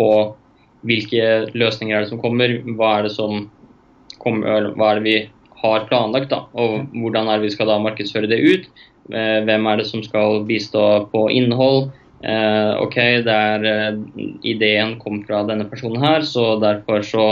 og 0.02 0.34
hvilke 0.84 1.52
løsninger 1.56 1.96
er 1.96 2.04
det 2.04 2.12
som 2.12 2.20
kommer, 2.22 2.58
hva 2.76 2.98
er 2.98 3.08
det 3.08 3.14
som 3.16 3.46
kommer, 4.22 4.70
hva 4.76 4.92
er 4.92 5.00
det 5.00 5.06
vi 5.06 5.16
har 5.64 5.86
planlagt, 5.88 6.30
da, 6.32 6.44
og 6.52 6.90
hvordan 6.92 7.28
er 7.28 7.40
det 7.40 7.48
vi 7.48 7.54
skal 7.56 7.70
da 7.72 7.80
markedsføre 7.80 8.30
det 8.30 8.40
ut. 8.44 8.70
Eh, 9.12 9.40
hvem 9.44 9.68
er 9.68 9.80
det 9.80 9.88
som 9.88 10.02
skal 10.04 10.42
bistå 10.48 10.84
på 11.12 11.26
innhold. 11.32 11.90
Eh, 12.24 12.72
ok, 12.80 12.96
det 13.24 13.34
er, 13.34 13.98
ideen 14.44 14.96
kom 15.00 15.22
fra 15.26 15.42
denne 15.48 15.66
personen 15.68 16.00
her, 16.04 16.24
så 16.24 16.54
derfor 16.60 17.04
så 17.04 17.26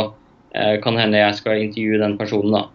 eh, 0.56 0.78
kan 0.84 0.98
hende 1.00 1.20
jeg 1.20 1.40
skal 1.40 1.64
intervjue 1.64 2.00
den 2.02 2.18
personen. 2.20 2.56
da. 2.56 2.66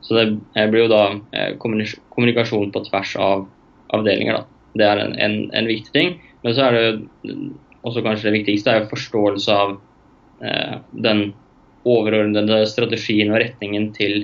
Så 0.00 0.14
det 0.14 0.26
eh, 0.54 0.68
blir 0.70 0.86
jo 0.86 0.92
da 0.92 1.02
eh, 1.36 1.56
kommunikasjon 1.58 2.70
på 2.74 2.84
tvers 2.86 3.14
av 3.20 3.46
avdelinger. 3.94 4.38
Da. 4.38 4.72
Det 4.78 4.86
er 4.86 5.02
en, 5.02 5.14
en, 5.18 5.36
en, 5.56 5.68
viktig 5.68 5.94
ting. 5.94 6.14
Men 6.44 6.54
så 6.54 6.68
er 6.68 6.76
det 6.76 7.42
også 7.86 8.04
kanskje 8.06 8.28
det 8.28 8.38
viktigste 8.38 8.72
er 8.72 8.82
jo 8.82 8.92
forståelse 8.92 9.56
av 9.64 9.74
eh, 9.74 9.82
den 10.38 11.32
overordnede 11.88 12.62
strategien 12.70 13.32
og 13.32 13.40
retningen 13.42 13.90
til 13.96 14.20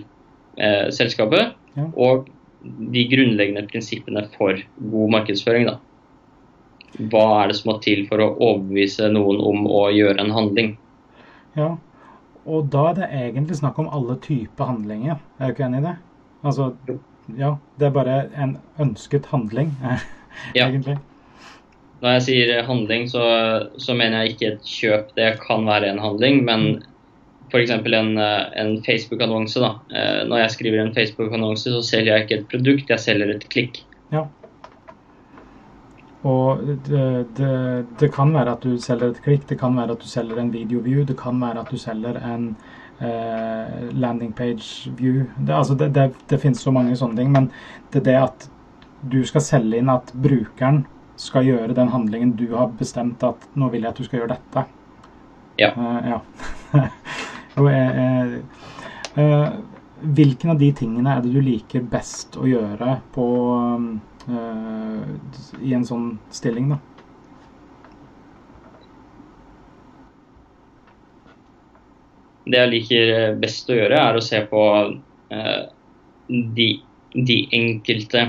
eh, 0.59 0.91
selskapet. 0.95 1.55
Ja. 1.75 1.89
Og 1.97 2.29
de 2.65 3.05
grunnleggende 3.11 3.67
prinsippene 3.71 4.25
for 4.37 4.61
god 4.93 5.17
markedsføring. 5.19 5.69
Da. 5.69 5.79
Hva 7.11 7.25
er 7.43 7.51
det 7.51 7.59
som 7.59 7.73
må 7.73 7.79
til 7.85 8.05
for 8.09 8.23
å 8.23 8.33
overbevise 8.37 9.11
noen 9.13 9.41
om 9.43 9.67
å 9.69 9.89
gjøre 9.95 10.23
en 10.23 10.35
handling? 10.35 10.75
Ja, 11.59 11.75
og 12.45 12.69
da 12.73 12.89
er 12.91 12.99
det 12.99 13.11
egentlig 13.23 13.59
snakk 13.61 13.79
om 13.81 13.91
alle 13.95 14.17
typer 14.23 14.69
handlinger. 14.69 15.21
Er 15.39 15.51
du 15.51 15.55
ikke 15.55 15.67
enig 15.69 15.83
i 15.83 15.89
det? 15.89 15.97
Altså, 16.45 16.71
ja, 17.39 17.55
det 17.81 17.89
er 17.89 17.95
bare 17.95 18.17
en 18.37 18.57
ønsket 18.83 19.31
handling, 19.33 19.73
ja. 20.59 20.69
Når 22.05 22.19
jeg 22.19 22.25
sier 22.27 22.67
handling, 22.69 23.07
så, 23.09 23.25
så, 23.81 23.95
mener 23.97 24.21
jeg 24.21 24.35
ikke 24.35 24.49
et 24.51 24.67
kjøp. 24.69 25.15
Det 25.17 25.31
kan 25.41 25.65
være 25.65 25.89
en 25.89 26.03
handling, 26.03 26.43
men 26.45 26.67
f.eks. 27.49 27.73
en, 27.73 28.11
en 28.21 28.75
Facebook-annonse. 28.85 29.63
da. 29.63 29.71
Eh, 29.89 30.21
når 30.29 30.43
jeg 30.43 30.51
skriver 30.53 30.83
en 30.83 30.93
Facebook-annonse, 30.93 31.73
så 31.73 31.81
selger 31.81 32.13
jeg 32.13 32.27
ikke 32.27 32.41
et 32.43 32.51
produkt, 32.53 32.93
jeg 32.93 33.01
selger 33.01 33.33
et 33.33 33.49
klikk. 33.49 33.81
Ja. 34.13 34.27
Og 36.29 36.61
det, 36.67 37.01
det, 37.39 37.51
det, 38.01 38.13
kan 38.13 38.37
være 38.37 38.53
at 38.53 38.63
du 38.65 38.77
selger 38.81 39.15
et 39.15 39.25
klikk, 39.25 39.49
det 39.49 39.59
kan 39.61 39.77
være 39.77 39.97
at 39.97 40.05
du 40.05 40.09
selger 40.09 40.41
en 40.41 40.53
video 40.53 40.85
view, 40.85 41.05
det 41.09 41.17
kan 41.21 41.41
være 41.41 41.65
at 41.65 41.73
du 41.73 41.81
selger 41.81 42.21
en 42.21 42.51
eh, 43.01 43.77
landing 43.93 44.33
page 44.37 44.93
view. 44.97 45.25
Det, 45.41 45.53
altså 45.57 45.75
det, 45.75 45.95
det, 45.95 46.11
det 46.29 46.41
finnes 46.41 46.61
så 46.61 46.73
mange 46.73 46.97
sånne 47.01 47.17
ting, 47.21 47.33
men 47.33 47.49
det 47.93 48.05
er 48.05 48.11
det 48.11 48.23
at 48.23 48.51
du 49.13 49.23
skal 49.29 49.45
selge 49.45 49.81
inn 49.81 49.93
at 49.93 50.13
brukeren 50.17 50.85
skal 51.17 51.47
gjøre 51.47 51.77
den 51.77 51.93
handlingen 51.93 52.33
du 52.39 52.49
har 52.55 52.73
bestemt 52.79 53.23
at 53.27 53.45
nå 53.55 53.69
vil 53.73 53.85
jeg 53.85 53.95
at 53.95 54.01
du 54.01 54.07
skal 54.07 54.21
gjøre 54.21 54.35
dette. 54.35 54.65
Ja. 55.57 55.71
Uh, 55.77 56.09
ja. 56.09 56.23
og, 57.61 57.69
uh, 57.71 58.35
uh, 59.19 59.53
hvilken 60.15 60.51
av 60.51 60.59
de 60.59 60.73
tingene 60.75 61.13
er 61.15 61.23
det 61.23 61.31
du 61.33 61.39
liker 61.45 61.85
best 61.87 62.37
å 62.37 62.49
gjøre 62.49 62.99
på 63.15 63.29
i 64.25 65.73
en 65.77 65.83
sånn 65.85 66.07
stilling, 66.33 66.71
da. 66.73 66.79
Det 72.45 72.61
jeg 72.63 72.71
liker 72.73 73.13
best 73.41 73.69
å 73.73 73.77
gjøre, 73.77 74.01
er 74.01 74.17
å 74.17 74.25
se 74.25 74.41
på 74.49 74.63
de, 76.57 76.69
de, 77.13 77.37
enkelte 77.61 78.25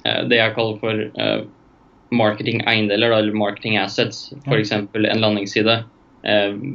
Det 0.00 0.40
jeg 0.40 0.56
kaller 0.56 0.80
for 0.80 1.04
marketing-eiendeler, 2.14 3.10
eller 3.10 3.36
marketing 3.36 3.76
assets. 3.80 4.32
F.eks. 4.46 4.72
en 4.72 5.22
landingsside. 5.22 5.84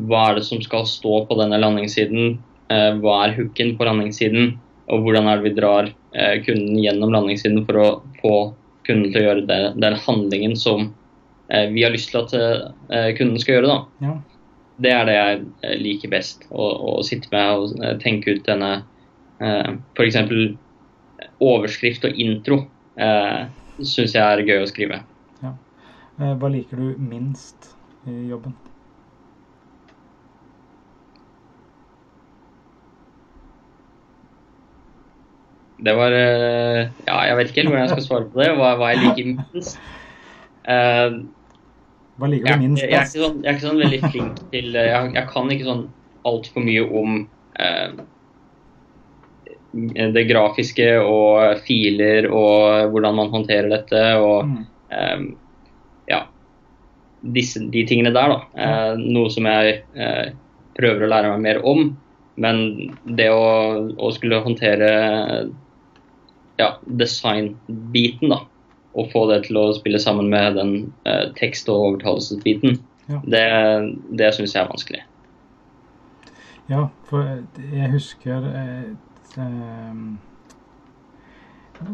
hva 0.08 0.20
er 0.30 0.38
det 0.38 0.46
som 0.48 0.62
skal 0.64 0.86
stå 0.88 1.26
på 1.28 1.38
denne 1.40 1.60
landingssiden? 1.60 2.40
hva 3.04 3.16
er 3.26 3.34
hooken 3.36 3.74
på 3.76 3.84
landingssiden? 3.88 4.54
Og 4.92 5.04
hvordan 5.04 5.28
er 5.28 5.40
det 5.40 5.50
vi 5.50 5.56
drar 5.58 5.90
kunden 6.46 6.78
gjennom 6.80 7.12
landingssiden 7.12 7.66
for 7.68 7.80
å 7.80 7.88
få 8.22 8.36
kunden 8.88 9.12
til 9.12 9.22
å 9.22 9.28
gjøre 9.28 9.46
det, 9.50 9.62
den 9.82 9.98
handlingen 10.06 10.56
som 10.60 10.90
eh, 11.52 11.70
vi 11.74 11.86
har 11.86 11.94
lyst 11.94 12.12
til 12.12 12.22
at 12.24 12.36
eh, 12.38 13.10
kunden 13.18 13.40
skal 13.42 13.60
gjøre. 13.60 13.78
Ja. 14.04 14.18
Det 14.82 14.94
er 14.96 15.08
det 15.08 15.18
jeg 15.18 15.40
eh, 15.62 15.78
liker 15.82 16.14
best. 16.14 16.48
Å, 16.50 16.70
å 16.96 16.98
sitte 17.06 17.32
med 17.34 17.62
og 17.62 17.78
eh, 17.84 17.96
tenke 18.02 18.38
ut 18.38 18.46
denne 18.48 18.74
eh, 19.42 19.72
f.eks. 19.96 20.20
overskrift 21.42 22.08
og 22.10 22.22
intro. 22.22 22.64
Eh, 22.98 23.42
Syns 23.82 24.14
jeg 24.14 24.22
er 24.22 24.44
gøy 24.46 24.62
å 24.62 24.70
skrive. 24.70 25.02
Ja. 26.22 26.36
Hva 26.38 26.52
liker 26.54 26.78
du 26.78 27.00
minst 27.02 27.72
i 28.06 28.14
jobben? 28.30 28.54
Det 35.82 35.96
var 35.98 36.14
eh, 36.14 36.92
Ja, 37.08 37.18
jeg 37.26 37.38
vet 37.40 37.50
ikke 37.50 37.64
helt 37.64 37.72
hvordan 37.72 37.88
jeg 37.88 37.94
skal 37.96 38.06
svare 38.06 38.30
på 38.30 38.44
det. 38.44 38.52
Hva, 38.60 38.76
hva 38.78 38.92
jeg 38.94 39.02
liker 39.02 39.30
minst. 39.32 39.80
Uh, 40.62 41.24
hva 42.22 42.30
liker 42.30 42.54
du 42.54 42.66
minst? 42.68 42.84
Jeg, 42.84 42.94
jeg, 42.94 43.02
er 43.02 43.10
sånn, 43.10 43.42
jeg 43.42 43.50
er 43.50 43.58
ikke 43.58 43.66
sånn 43.66 43.82
veldig 43.82 44.02
flink 44.12 44.42
til 44.54 44.76
eh, 44.78 44.90
Jeg, 44.92 45.12
jeg 45.18 45.30
kan 45.34 45.54
ikke 45.56 45.70
sånn 45.72 45.86
altfor 46.30 46.66
mye 46.68 46.86
om 47.02 47.22
uh, 47.58 48.02
det 49.72 50.28
grafiske 50.30 50.86
og 51.02 51.64
filer 51.66 52.28
og 52.30 52.92
hvordan 52.92 53.18
man 53.18 53.32
håndterer 53.34 53.72
dette 53.72 54.02
og 54.20 54.52
um, 54.52 55.24
disse, 57.22 57.62
de 57.74 57.84
tingene 57.88 58.14
der, 58.16 58.34
da. 58.34 58.40
Eh, 58.58 59.02
noe 59.02 59.30
som 59.34 59.48
jeg 59.50 59.82
prøver 60.78 61.06
å 61.06 61.12
lære 61.12 61.34
meg 61.36 61.44
mer 61.46 61.62
om. 61.68 61.92
Men 62.42 62.62
det 63.06 63.28
å, 63.34 63.44
å 64.00 64.12
skulle 64.16 64.42
håndtere 64.42 64.92
ja, 66.62 66.72
design-biten, 66.86 68.32
da. 68.32 68.42
Og 68.92 69.12
få 69.14 69.26
det 69.30 69.46
til 69.48 69.60
å 69.60 69.70
spille 69.76 70.02
sammen 70.04 70.28
med 70.32 70.58
den 70.60 70.74
eh, 71.08 71.30
tekst- 71.38 71.70
og 71.72 71.86
overtalelsesbiten. 71.92 72.80
Ja. 73.12 73.22
Det, 73.24 73.46
det 74.20 74.34
syns 74.36 74.56
jeg 74.56 74.64
er 74.64 74.72
vanskelig. 74.72 75.06
Ja, 76.72 76.86
for 77.08 77.26
jeg 77.58 77.92
husker 77.92 78.46
eh, 78.48 78.92
eh, 79.42 79.96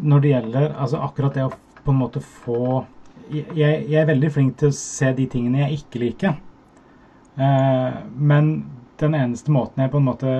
Når 0.04 0.22
det 0.22 0.34
gjelder 0.34 0.76
altså 0.76 1.00
akkurat 1.06 1.38
det 1.38 1.48
å 1.48 1.54
på 1.88 1.94
en 1.94 2.02
måte 2.02 2.20
få 2.20 2.84
jeg, 3.32 3.46
jeg, 3.58 3.96
er 4.02 4.10
veldig 4.10 4.32
flink 4.34 4.58
til 4.60 4.72
å 4.72 4.78
se 4.78 5.12
de 5.18 5.28
tingene 5.32 5.64
jeg 5.66 5.82
ikke 5.82 6.02
liker. 6.04 6.38
Uh, 7.38 8.04
men 8.18 8.52
den 8.98 9.16
eneste 9.18 9.54
måten 9.54 9.84
jeg 9.84 9.94
på 9.94 10.00
en 10.02 10.08
måte 10.08 10.32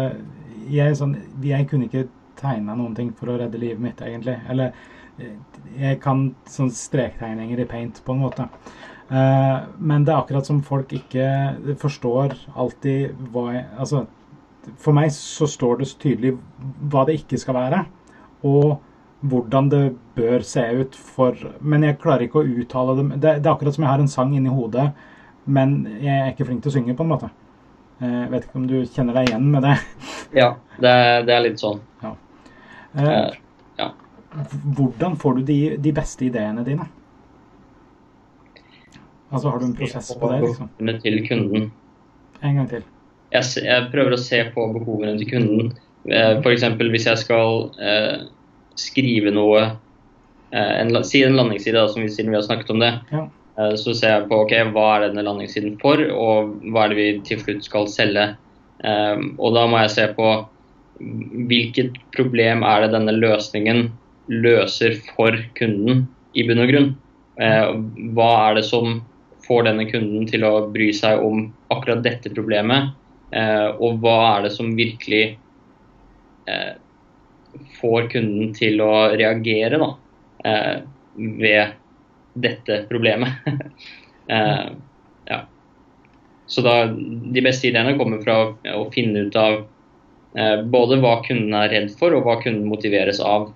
jeg, 0.68 0.96
sånn, 0.98 1.14
jeg 1.46 1.68
kunne 1.70 1.88
ikke 1.88 2.08
tegna 2.38 2.76
noen 2.78 2.96
ting 2.98 3.12
for 3.18 3.32
å 3.32 3.38
redde 3.40 3.60
livet 3.62 3.82
mitt, 3.82 4.02
egentlig. 4.04 4.36
Eller 4.52 4.74
eh, 5.22 5.38
jeg 5.80 6.00
kan 6.04 6.28
sånn 6.50 6.72
strektegninger 6.74 7.62
i 7.64 7.68
paint, 7.70 8.02
på 8.04 8.14
en 8.14 8.24
måte. 8.26 8.48
Uh, 9.08 9.64
men 9.80 10.04
det 10.04 10.12
er 10.12 10.20
akkurat 10.20 10.48
som 10.50 10.60
folk 10.66 10.92
ikke 10.98 11.28
forstår 11.80 12.34
alltid 12.60 13.16
hva 13.32 13.46
jeg 13.54 13.64
Altså, 13.80 14.02
for 14.84 14.98
meg 14.98 15.14
så 15.16 15.48
står 15.48 15.80
det 15.80 15.88
så 15.88 16.02
tydelig 16.02 16.34
hva 16.92 17.06
det 17.08 17.22
ikke 17.22 17.40
skal 17.40 17.56
være, 17.56 17.86
og 18.44 18.82
hvordan 19.26 19.70
det 19.70 19.84
bør 20.16 20.44
se 20.46 20.62
ut 20.78 20.96
for 20.96 21.38
Men 21.60 21.84
jeg 21.84 21.98
klarer 22.02 22.28
ikke 22.28 22.44
å 22.44 22.62
uttale 22.62 22.94
det 23.00 23.06
Det, 23.16 23.32
det 23.42 23.48
er 23.48 23.54
akkurat 23.56 23.74
som 23.74 23.86
jeg 23.86 23.90
har 23.90 24.04
en 24.04 24.12
sang 24.12 24.36
inni 24.38 24.54
hodet, 24.54 24.92
men 25.46 25.80
jeg 26.04 26.14
er 26.14 26.32
ikke 26.34 26.46
flink 26.46 26.62
til 26.64 26.74
å 26.74 26.76
synge, 26.76 26.96
på 26.98 27.06
en 27.06 27.12
måte. 27.14 27.30
Jeg 27.98 28.28
uh, 28.28 28.32
vet 28.34 28.46
ikke 28.46 28.60
om 28.60 28.68
du 28.70 28.76
kjenner 28.84 29.16
deg 29.18 29.32
igjen 29.32 29.50
med 29.54 29.64
det? 29.66 29.76
Ja, 30.36 30.50
det, 30.76 30.94
det 31.26 31.34
er 31.34 31.44
litt 31.46 31.62
sånn. 31.62 31.80
Ja. 32.04 32.12
Eh, 33.00 33.38
ja. 33.80 33.88
Hvordan 34.76 35.16
får 35.22 35.38
du 35.38 35.42
de, 35.48 35.58
de, 35.82 35.94
beste 35.96 36.28
ideene 36.28 36.66
dine? 36.68 36.90
Altså 39.32 39.50
Har 39.50 39.60
du 39.60 39.70
en 39.70 39.76
prosess 39.78 40.12
på 40.20 40.30
det? 40.32 40.42
liksom? 40.44 40.70
Til 41.04 41.18
kunden. 41.30 41.70
En 42.42 42.60
gang 42.60 42.70
til. 42.70 42.84
Jeg, 43.32 43.48
jeg 43.64 43.88
prøver 43.92 44.16
å 44.16 44.22
se 44.22 44.42
på 44.54 44.68
behovene 44.76 45.16
til 45.20 45.32
kunden. 45.32 45.72
Eh, 46.08 46.38
F.eks. 46.40 46.68
hvis 46.80 47.08
jeg 47.10 47.24
skal 47.24 47.70
eh, 47.80 48.28
skrive 48.80 49.34
noe 49.34 49.64
eh, 49.66 50.74
en, 50.82 50.94
Si 51.04 51.24
en 51.24 51.38
landingsside, 51.38 51.78
da, 51.78 51.88
som 51.92 52.04
vi, 52.04 52.10
siden 52.14 52.32
vi 52.32 52.40
har 52.40 52.46
snakket 52.46 52.74
om 52.74 52.84
det. 52.84 52.94
Ja. 53.12 53.24
Eh, 53.60 53.74
så 53.80 53.96
ser 53.98 54.14
jeg 54.14 54.28
på 54.32 54.42
ok, 54.46 54.54
hva 54.76 54.88
er 54.96 55.08
denne 55.08 55.26
landingssiden 55.26 55.78
for, 55.82 56.02
og 56.14 56.54
hva 56.72 56.86
er 56.86 56.94
det 56.94 57.00
vi 57.00 57.08
til 57.28 57.42
slutt 57.44 57.66
skal 57.68 57.90
selge. 57.92 58.30
Eh, 58.86 59.16
og 59.38 59.58
da 59.58 59.66
må 59.70 59.82
jeg 59.84 59.96
se 59.96 60.08
på 60.18 60.36
hvilket 61.50 61.98
problem 62.16 62.64
er 62.66 62.84
det 62.84 62.94
denne 62.96 63.14
løsningen 63.14 63.90
løser 64.34 64.98
for 65.14 65.36
kunden 65.58 66.08
i 66.34 66.46
bunn 66.48 66.64
og 66.64 66.72
grunn? 66.72 66.88
Hva 68.18 68.30
er 68.48 68.56
det 68.58 68.64
som 68.66 68.96
får 69.46 69.68
denne 69.68 69.86
kunden 69.92 70.26
til 70.26 70.42
å 70.48 70.66
bry 70.74 70.88
seg 70.98 71.22
om 71.22 71.44
akkurat 71.70 72.02
dette 72.02 72.32
problemet? 72.34 72.96
Og 73.78 74.02
hva 74.02 74.16
er 74.32 74.48
det 74.48 74.56
som 74.56 74.74
virkelig 74.74 75.38
får 77.80 78.10
kunden 78.14 78.54
til 78.58 78.82
å 78.84 78.92
reagere 79.14 79.80
da, 79.82 79.90
ved 81.18 81.78
dette 82.38 82.82
problemet? 82.90 83.48
ja. 85.32 85.40
Så 86.48 86.64
da, 86.66 86.76
de 86.88 87.44
beste 87.44 87.70
ideene 87.70 87.98
kommer 88.00 88.22
fra 88.24 88.38
å 88.76 88.86
finne 88.94 89.28
ut 89.28 89.40
av 89.40 89.62
Eh, 90.38 90.64
både 90.64 91.00
hva 91.02 91.16
kunden 91.26 91.56
er 91.58 91.72
redd 91.72 91.94
for, 91.98 92.14
og 92.14 92.28
hva 92.28 92.36
kunden 92.44 92.68
motiveres 92.70 93.20
av. 93.24 93.50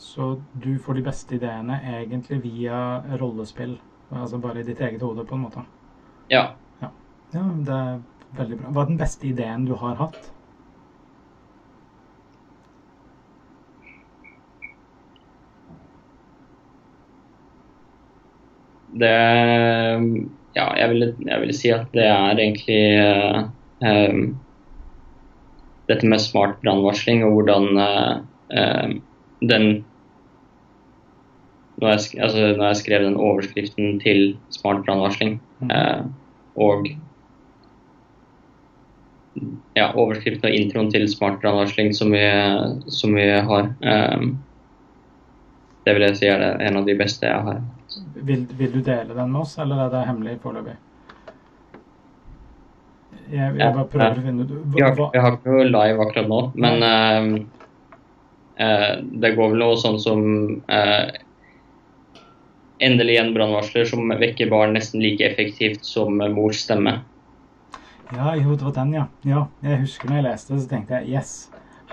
Så 0.00 0.34
du 0.60 0.74
får 0.82 0.98
de 0.98 1.04
beste 1.06 1.36
ideene 1.38 1.78
egentlig 1.88 2.40
via 2.44 3.00
rollespill? 3.20 3.78
Altså 4.10 4.40
bare 4.42 4.60
i 4.60 4.66
ditt 4.66 4.80
eget 4.82 5.04
hode, 5.06 5.24
på 5.24 5.38
en 5.38 5.46
måte? 5.46 5.62
Ja. 6.32 6.50
ja. 6.82 6.90
ja 7.32 7.46
det 7.68 7.78
er 7.78 8.00
veldig 8.40 8.58
bra. 8.60 8.74
Hva 8.74 8.84
er 8.84 8.90
den 8.90 9.00
beste 9.00 9.28
ideen 9.30 9.64
du 9.68 9.76
har 9.80 9.96
hatt? 10.02 10.32
Det 18.98 19.16
Ja, 20.56 20.66
jeg 20.74 20.90
ville, 20.90 21.12
jeg 21.22 21.40
ville 21.40 21.54
si 21.54 21.70
at 21.70 21.92
det 21.94 22.06
er 22.10 22.40
egentlig 22.42 22.80
uh, 22.98 23.44
um, 23.86 24.24
dette 25.90 26.08
med 26.10 26.22
smart 26.22 26.56
brannvarsling 26.64 27.22
og 27.26 27.36
hvordan 27.36 27.78
uh, 27.78 28.18
uh, 28.50 28.96
den 29.46 29.84
når 31.80 31.94
jeg, 31.94 32.00
altså, 32.20 32.40
når 32.56 32.66
jeg, 32.66 32.76
skrev 32.76 33.04
den 33.06 33.16
overskriften 33.16 34.00
til 34.02 34.34
smart 34.50 34.82
brannvarsling 34.84 35.38
uh, 35.70 36.02
og 36.58 36.90
ja, 39.78 39.86
overskriften 39.94 40.50
og 40.50 40.54
introen 40.54 40.90
til 40.90 41.06
smart 41.08 41.38
brannvarsling 41.40 41.94
som, 41.96 42.12
som, 42.90 43.14
vi 43.14 43.22
har 43.22 43.70
Det 45.86 45.94
vil 45.94 46.04
jeg 46.04 46.16
si 46.18 46.26
er 46.28 46.42
en 46.58 46.76
av 46.76 46.84
de 46.84 46.98
beste 46.98 47.24
jeg 47.24 47.46
har. 47.46 47.62
Vil, 48.14 48.46
vil 48.56 48.72
du 48.72 48.80
dele 48.80 49.14
den 49.14 49.32
med 49.32 49.40
oss, 49.40 49.56
eller 49.58 49.86
er 49.86 49.92
det 49.92 50.06
hemmelig 50.06 50.36
foreløpig? 50.44 50.76
Jeg, 53.30 53.54
jeg 53.58 53.74
bare 53.74 53.86
prøver 53.90 54.18
å 54.18 54.22
finne 54.24 54.44
ut 54.44 54.52
Vi 54.74 54.82
har, 54.82 55.00
har 55.22 55.36
ikke 55.36 55.54
noe 55.54 55.66
live 55.68 56.04
akkurat 56.04 56.30
nå, 56.30 56.38
men 56.58 56.84
uh, 56.86 57.26
uh, 58.58 58.94
det 59.22 59.34
går 59.36 59.52
vel 59.52 59.62
noe 59.62 59.76
sånn 59.78 60.00
som 60.02 60.22
uh, 60.70 61.10
Endelig 62.80 63.18
en 63.20 63.34
brannvarsler 63.34 63.84
som 63.84 64.08
vekker 64.08 64.48
barn 64.48 64.72
nesten 64.72 65.02
like 65.04 65.20
effektivt 65.20 65.82
som 65.84 66.14
mors 66.32 66.62
stemme. 66.64 66.94
Ja, 68.14 68.30
jo, 68.38 68.54
det 68.56 68.64
var 68.64 68.72
den, 68.78 68.94
ja. 68.96 69.02
ja. 69.28 69.42
Jeg 69.60 69.82
husker 69.82 70.08
når 70.08 70.16
jeg 70.16 70.24
leste 70.24 70.54
det, 70.54 70.60
så 70.62 70.70
tenkte 70.70 70.96
jeg 70.96 71.18
yes, 71.18 71.34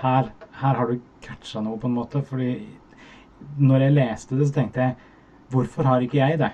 her, 0.00 0.30
her 0.62 0.80
har 0.80 0.88
du 0.88 1.02
catcha 1.26 1.60
noe, 1.60 1.76
på 1.76 1.90
en 1.90 1.98
måte. 1.98 2.22
Fordi 2.24 2.54
når 3.60 3.84
jeg 3.84 3.96
leste 3.98 4.38
det, 4.38 4.48
så 4.48 4.56
tenkte 4.56 4.86
jeg 4.86 4.96
hvorfor 5.52 5.88
har 5.88 6.04
ikke 6.04 6.20
jeg 6.20 6.40
det? 6.40 6.52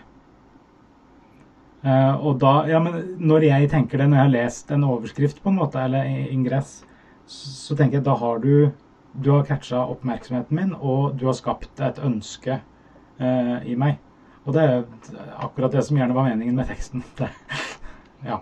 Uh, 1.85 2.17
og 2.25 2.39
da, 2.41 2.63
ja, 2.65 2.79
men 2.81 3.19
Når 3.21 3.45
jeg 3.45 3.69
tenker 3.71 4.01
det, 4.01 4.09
når 4.09 4.17
jeg 4.17 4.25
har 4.25 4.33
lest 4.33 4.71
en 4.73 4.85
overskrift 4.89 5.43
på 5.43 5.53
en 5.53 5.59
måte, 5.61 5.83
eller 5.85 6.05
ingress, 6.33 6.79
så 7.27 7.77
tenker 7.77 7.99
jeg 7.99 8.07
da 8.07 8.15
har 8.17 8.41
du 8.41 8.71
du 9.15 9.31
har 9.31 9.45
catcha 9.47 9.79
oppmerksomheten 9.79 10.57
min, 10.57 10.73
og 10.75 11.15
du 11.15 11.27
har 11.29 11.37
skapt 11.39 11.81
et 11.81 12.01
ønske 12.03 12.57
uh, 13.21 13.59
i 13.63 13.77
meg. 13.79 14.01
Og 14.45 14.57
det 14.57 14.65
er 14.65 14.83
akkurat 15.39 15.73
det 15.73 15.85
som 15.87 15.97
gjerne 15.97 16.17
var 16.17 16.27
meningen 16.27 16.57
med 16.57 16.67
teksten. 16.67 17.05
ja. 18.31 18.41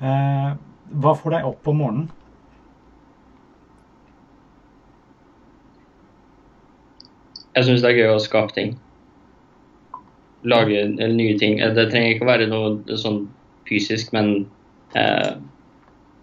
Uh, 0.00 0.54
hva 0.88 1.12
får 1.18 1.36
deg 1.36 1.50
opp 1.50 1.68
om 1.68 1.82
morgenen? 1.82 2.08
Jeg 7.54 7.68
syns 7.68 7.84
det 7.84 7.92
er 7.92 8.00
gøy 8.00 8.14
å 8.14 8.22
skape 8.22 8.56
ting 8.56 8.72
lage 10.44 10.84
nye 10.98 11.38
ting. 11.40 11.58
Eh, 11.60 11.72
det 11.76 11.90
trenger 11.90 12.14
ikke 12.14 12.28
å 12.28 12.32
være 12.32 12.50
noe 12.52 13.00
sånn 13.00 13.24
fysisk, 13.68 14.12
men 14.16 14.46
eh, 14.98 15.34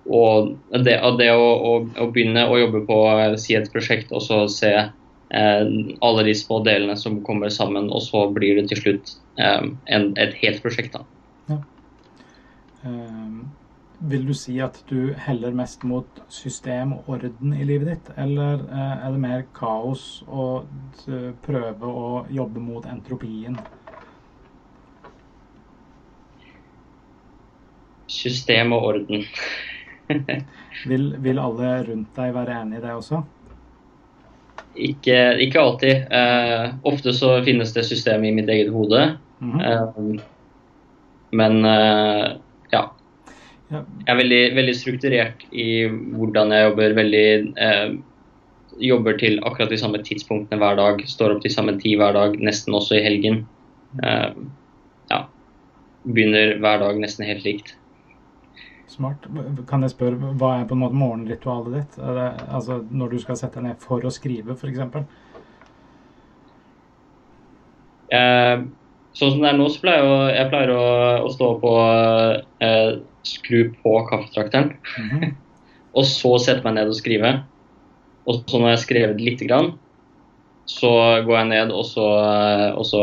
og 0.10 0.58
det, 0.84 0.98
og 1.06 1.20
det 1.20 1.30
å, 1.34 1.46
å, 1.46 1.74
å, 2.02 2.10
begynne 2.14 2.48
å 2.50 2.58
jobbe 2.58 2.84
på 2.88 2.98
eh, 3.14 3.38
si 3.40 3.56
et 3.58 3.70
prosjekt 3.74 4.12
og 4.12 4.24
så 4.26 4.44
se 4.50 4.72
eh, 4.74 5.64
alle 6.02 6.26
de 6.26 6.36
små 6.36 6.62
delene 6.66 6.98
som 6.98 7.22
kommer 7.26 7.54
sammen, 7.54 7.92
og 7.92 8.02
så 8.02 8.26
blir 8.34 8.58
det 8.58 8.68
til 8.72 8.82
slutt 8.82 9.16
eh, 9.38 9.66
en, 9.94 10.12
et 10.18 10.38
helt 10.42 10.62
prosjekt. 10.66 10.98
da. 10.98 11.06
Ja. 11.52 11.60
Um, 12.84 13.52
vil 14.10 14.26
du 14.26 14.34
si 14.34 14.56
at 14.58 14.80
du 14.90 15.14
heller 15.14 15.54
mest 15.54 15.84
mot 15.86 16.24
system 16.34 16.96
og 16.96 17.12
orden 17.14 17.54
i 17.54 17.68
livet 17.70 17.92
ditt, 17.92 18.08
eller 18.18 18.64
er 18.74 19.04
det 19.06 19.22
mer 19.22 19.44
kaos 19.54 20.24
å 20.26 20.64
prøve 21.46 21.86
å 21.86 22.24
jobbe 22.34 22.64
mot 22.66 22.88
entropien? 22.90 23.60
System 28.12 28.74
og 28.76 28.90
orden. 28.92 29.24
vil, 30.90 31.12
vil, 31.24 31.40
alle 31.40 31.76
rundt 31.88 32.18
deg 32.18 32.34
være 32.36 32.58
enig 32.62 32.80
i 32.80 32.84
det 32.84 32.92
også? 32.96 33.22
Ikke, 34.76 35.18
ikke 35.44 35.60
alltid. 35.60 36.06
Uh, 36.12 36.78
ofte 36.88 37.14
så 37.16 37.38
finnes 37.46 37.74
det 37.76 37.86
system 37.88 38.24
i 38.28 38.34
mitt 38.36 38.50
eget 38.50 38.72
hode. 38.72 39.18
Mm 39.40 39.60
-hmm. 39.60 39.64
uh, 39.68 40.22
men 41.32 41.66
uh, 41.66 42.38
ja. 42.72 42.84
Jeg 43.72 43.86
er 44.08 44.16
veldig, 44.16 44.56
veldig, 44.56 44.76
strukturert 44.76 45.44
i 45.52 45.88
hvordan 45.88 46.52
jeg 46.52 46.64
jobber. 46.64 46.94
Veldig 46.94 48.04
Jobber 48.80 49.18
til 49.18 49.40
akkurat 49.44 49.70
de 49.70 49.78
samme 49.78 49.98
tidspunktene 49.98 50.60
hver 50.60 50.76
dag. 50.76 51.04
Står 51.08 51.32
opp 51.32 51.42
til 51.42 51.52
samme 51.52 51.80
tid 51.80 51.98
hver 51.98 52.14
dag, 52.14 52.40
nesten 52.40 52.74
også 52.74 52.96
i 52.96 53.04
helgen. 53.04 53.48
ja. 55.12 55.20
Begynner 56.06 56.58
hver 56.58 56.80
dag 56.80 57.00
nesten 57.00 57.26
helt 57.26 57.44
likt. 57.44 57.76
Smart. 58.92 59.26
Kan 59.70 59.86
jeg 59.86 59.94
spørre, 59.94 60.34
hva 60.36 60.56
er 60.60 60.66
på 60.68 60.76
en 60.76 60.82
måte 60.84 61.00
morgenritualet 61.00 61.76
ditt? 61.78 61.94
Det, 61.96 62.28
altså 62.52 62.82
Når 62.92 63.14
du 63.14 63.20
skal 63.24 63.38
sette 63.40 63.62
deg 63.62 63.70
ned 63.70 63.84
for 63.84 64.04
å 64.04 64.12
skrive, 64.12 64.58
f.eks.? 64.58 64.82
Eh, 68.12 68.66
sånn 69.16 69.32
som 69.32 69.40
det 69.40 69.52
er 69.54 69.60
nå, 69.60 69.70
så 69.72 69.84
pleier 69.86 70.04
jeg, 70.04 70.34
jeg 70.36 70.50
pleier 70.52 70.74
å, 70.76 70.84
å 71.24 71.32
stå 71.32 71.54
på 71.62 71.72
eh, 72.68 72.92
Skru 73.28 73.70
på 73.84 73.94
kaffetrakteren. 74.10 74.74
Mm 74.98 75.10
-hmm. 75.10 75.34
og 75.98 76.06
så 76.10 76.32
sette 76.42 76.64
meg 76.66 76.74
ned 76.74 76.90
og 76.90 76.98
skrive. 76.98 77.32
Og 78.26 78.42
så 78.42 78.58
når 78.58 78.68
jeg 78.68 78.78
har 78.78 78.86
skrevet 78.86 79.22
lite 79.22 79.46
grann, 79.48 79.72
så 80.66 81.22
går 81.26 81.38
jeg 81.38 81.48
ned, 81.48 81.72
og 81.72 81.86
så, 81.86 82.08
eh, 82.18 82.72
og 82.76 82.86
så 82.86 83.02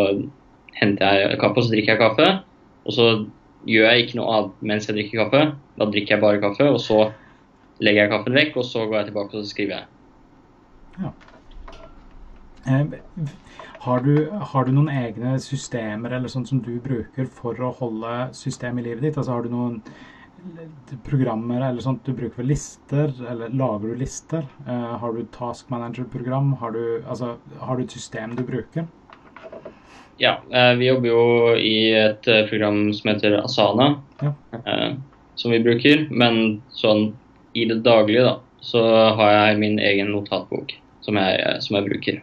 henter 0.74 1.14
jeg 1.14 1.38
kaffe, 1.38 1.57
og 1.57 1.64
så 1.64 1.72
drikker 1.72 1.92
jeg 1.92 2.03
kaffe. 2.03 2.29
Og 2.85 2.92
så 2.92 3.07
gjør 3.66 3.90
jeg 3.90 4.05
ikke 4.05 4.18
noe 4.20 4.35
annet 4.35 4.62
mens 4.62 4.88
jeg 4.88 4.96
drikker 4.96 5.24
kaffe. 5.24 5.42
Da 5.79 5.87
drikker 5.87 6.17
jeg 6.17 6.25
bare 6.25 6.43
kaffe, 6.43 6.69
og 6.73 6.81
så 6.83 6.99
legger 7.85 8.05
jeg 8.05 8.12
kaffen 8.12 8.38
vekk, 8.38 8.57
og 8.59 8.67
så 8.67 8.85
går 8.87 9.01
jeg 9.01 9.11
tilbake 9.11 9.37
og 9.37 9.45
så 9.45 9.53
skriver 9.53 9.77
jeg. 9.77 9.87
Ja. 10.99 11.12
Eh, 12.69 13.31
har, 13.87 14.01
du, 14.05 14.14
har, 14.53 14.67
du, 14.67 14.75
noen 14.75 14.91
egne 14.91 15.37
systemer 15.41 16.17
eller 16.17 16.31
sånt 16.33 16.51
som 16.51 16.61
du 16.64 16.75
bruker 16.83 17.29
for 17.33 17.59
å 17.62 17.73
holde 17.79 18.14
system 18.37 18.81
i 18.81 18.88
livet 18.88 19.07
ditt? 19.07 19.19
Altså 19.21 19.37
Har 19.37 19.47
du 19.47 19.53
noen 19.55 19.83
programmer 21.07 21.62
eller 21.69 21.83
sånt 21.83 22.05
du 22.07 22.12
bruker 22.14 22.41
for 22.41 22.47
lister, 22.47 23.12
eller 23.31 23.55
lager 23.55 23.93
du 23.93 24.03
lister? 24.03 24.47
Eh, 24.67 24.95
har 25.03 25.14
du 25.14 25.25
task 25.35 25.71
manager-program? 25.71 26.57
Har, 26.61 26.79
altså, 27.07 27.37
har 27.62 27.79
du 27.79 27.87
et 27.87 27.99
system 27.99 28.35
du 28.38 28.43
bruker? 28.47 28.88
Ja, 30.19 30.41
eh, 30.51 30.75
vi 30.75 30.91
jobber 30.91 31.12
jo 31.12 31.23
i 31.55 31.77
et 31.95 32.27
eh, 32.27 32.45
program 32.51 32.88
som 32.93 33.12
heter 33.12 33.38
Asana, 33.38 33.93
ja. 34.19 34.35
Som 35.38 35.55
vi 35.55 35.62
bruker. 35.62 36.07
Men 36.11 36.61
sånn 36.74 37.12
i 37.57 37.64
det 37.70 37.81
daglige, 37.87 38.27
da, 38.27 38.37
så 38.61 38.83
har 39.18 39.33
jeg 39.35 39.61
min 39.62 39.79
egen 39.79 40.11
notatbok 40.12 40.74
som 41.07 41.18
jeg, 41.18 41.62
som 41.64 41.79
jeg 41.79 41.87
bruker. 41.88 42.20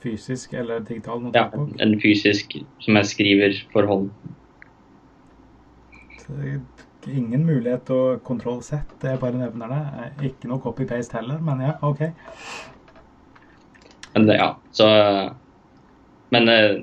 Fysisk 0.00 0.54
eller 0.56 0.80
digital 0.80 1.20
notatbok? 1.22 1.74
Ja, 1.76 1.82
en 1.84 1.98
fysisk 2.00 2.56
som 2.80 2.96
jeg 2.98 3.10
skriver 3.10 3.58
for 3.74 3.88
hånd. 3.88 4.10
Ingen 7.10 7.44
mulighet 7.46 7.86
til 7.88 7.96
å 7.96 8.16
kontroll 8.24 8.60
Z, 8.64 8.84
det 9.02 9.14
jeg 9.14 9.20
bare 9.22 9.40
nevner 9.40 9.72
det. 9.72 10.08
Ikke 10.30 10.50
noe 10.50 10.62
copy-paste 10.62 11.18
heller, 11.18 11.40
men 11.44 11.62
ja, 11.64 11.76
OK. 11.84 12.04
Men 14.14 14.26
det, 14.28 14.40
ja, 14.40 14.50
så 14.74 14.88
men 16.30 16.48
eh, 16.48 16.76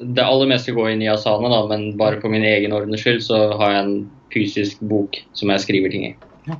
det 0.00 0.24
aller 0.24 0.48
meste 0.48 0.72
går 0.72 0.94
inn 0.94 1.02
i 1.04 1.10
Asana, 1.12 1.50
da, 1.52 1.60
men 1.68 1.90
bare 2.00 2.20
for 2.22 2.32
min 2.32 2.44
egen 2.48 2.72
ordens 2.72 3.04
skyld 3.04 3.20
så 3.26 3.40
har 3.60 3.74
jeg 3.74 3.82
en 3.82 3.96
fysisk 4.34 4.82
bok 4.84 5.20
som 5.32 5.52
jeg 5.52 5.64
skriver 5.64 5.94
ting 5.94 6.06
i. 6.10 6.12
Ja. 6.48 6.58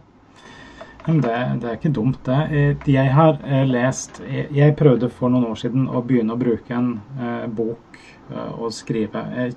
Det, 1.07 1.35
det, 1.61 1.69
er 1.69 1.77
ikke 1.77 1.93
dumt, 1.95 2.21
det. 2.27 2.41
Eh, 2.51 2.89
jeg 2.95 3.13
har 3.13 3.37
eh, 3.45 3.67
lest 3.69 4.23
Jeg 4.55 4.77
prøvde 4.79 5.11
for 5.13 5.33
noen 5.33 5.51
år 5.51 5.61
siden 5.61 5.89
å 5.89 6.03
begynne 6.07 6.37
å 6.37 6.41
bruke 6.41 6.75
en 6.75 6.97
eh, 7.19 7.45
bok 7.51 8.01
eh, 8.31 8.53
og 8.55 8.73
skrive. 8.73 9.27
Jeg 9.37 9.55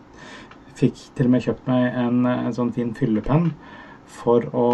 fikk 0.77 1.07
til 1.17 1.29
og 1.29 1.33
med 1.33 1.47
kjøpt 1.47 1.69
meg 1.69 1.87
en, 2.03 2.25
en 2.27 2.53
sånn 2.53 2.73
fin 2.75 2.91
fyllepenn 2.97 3.51
for 4.07 4.45
å 4.55 4.67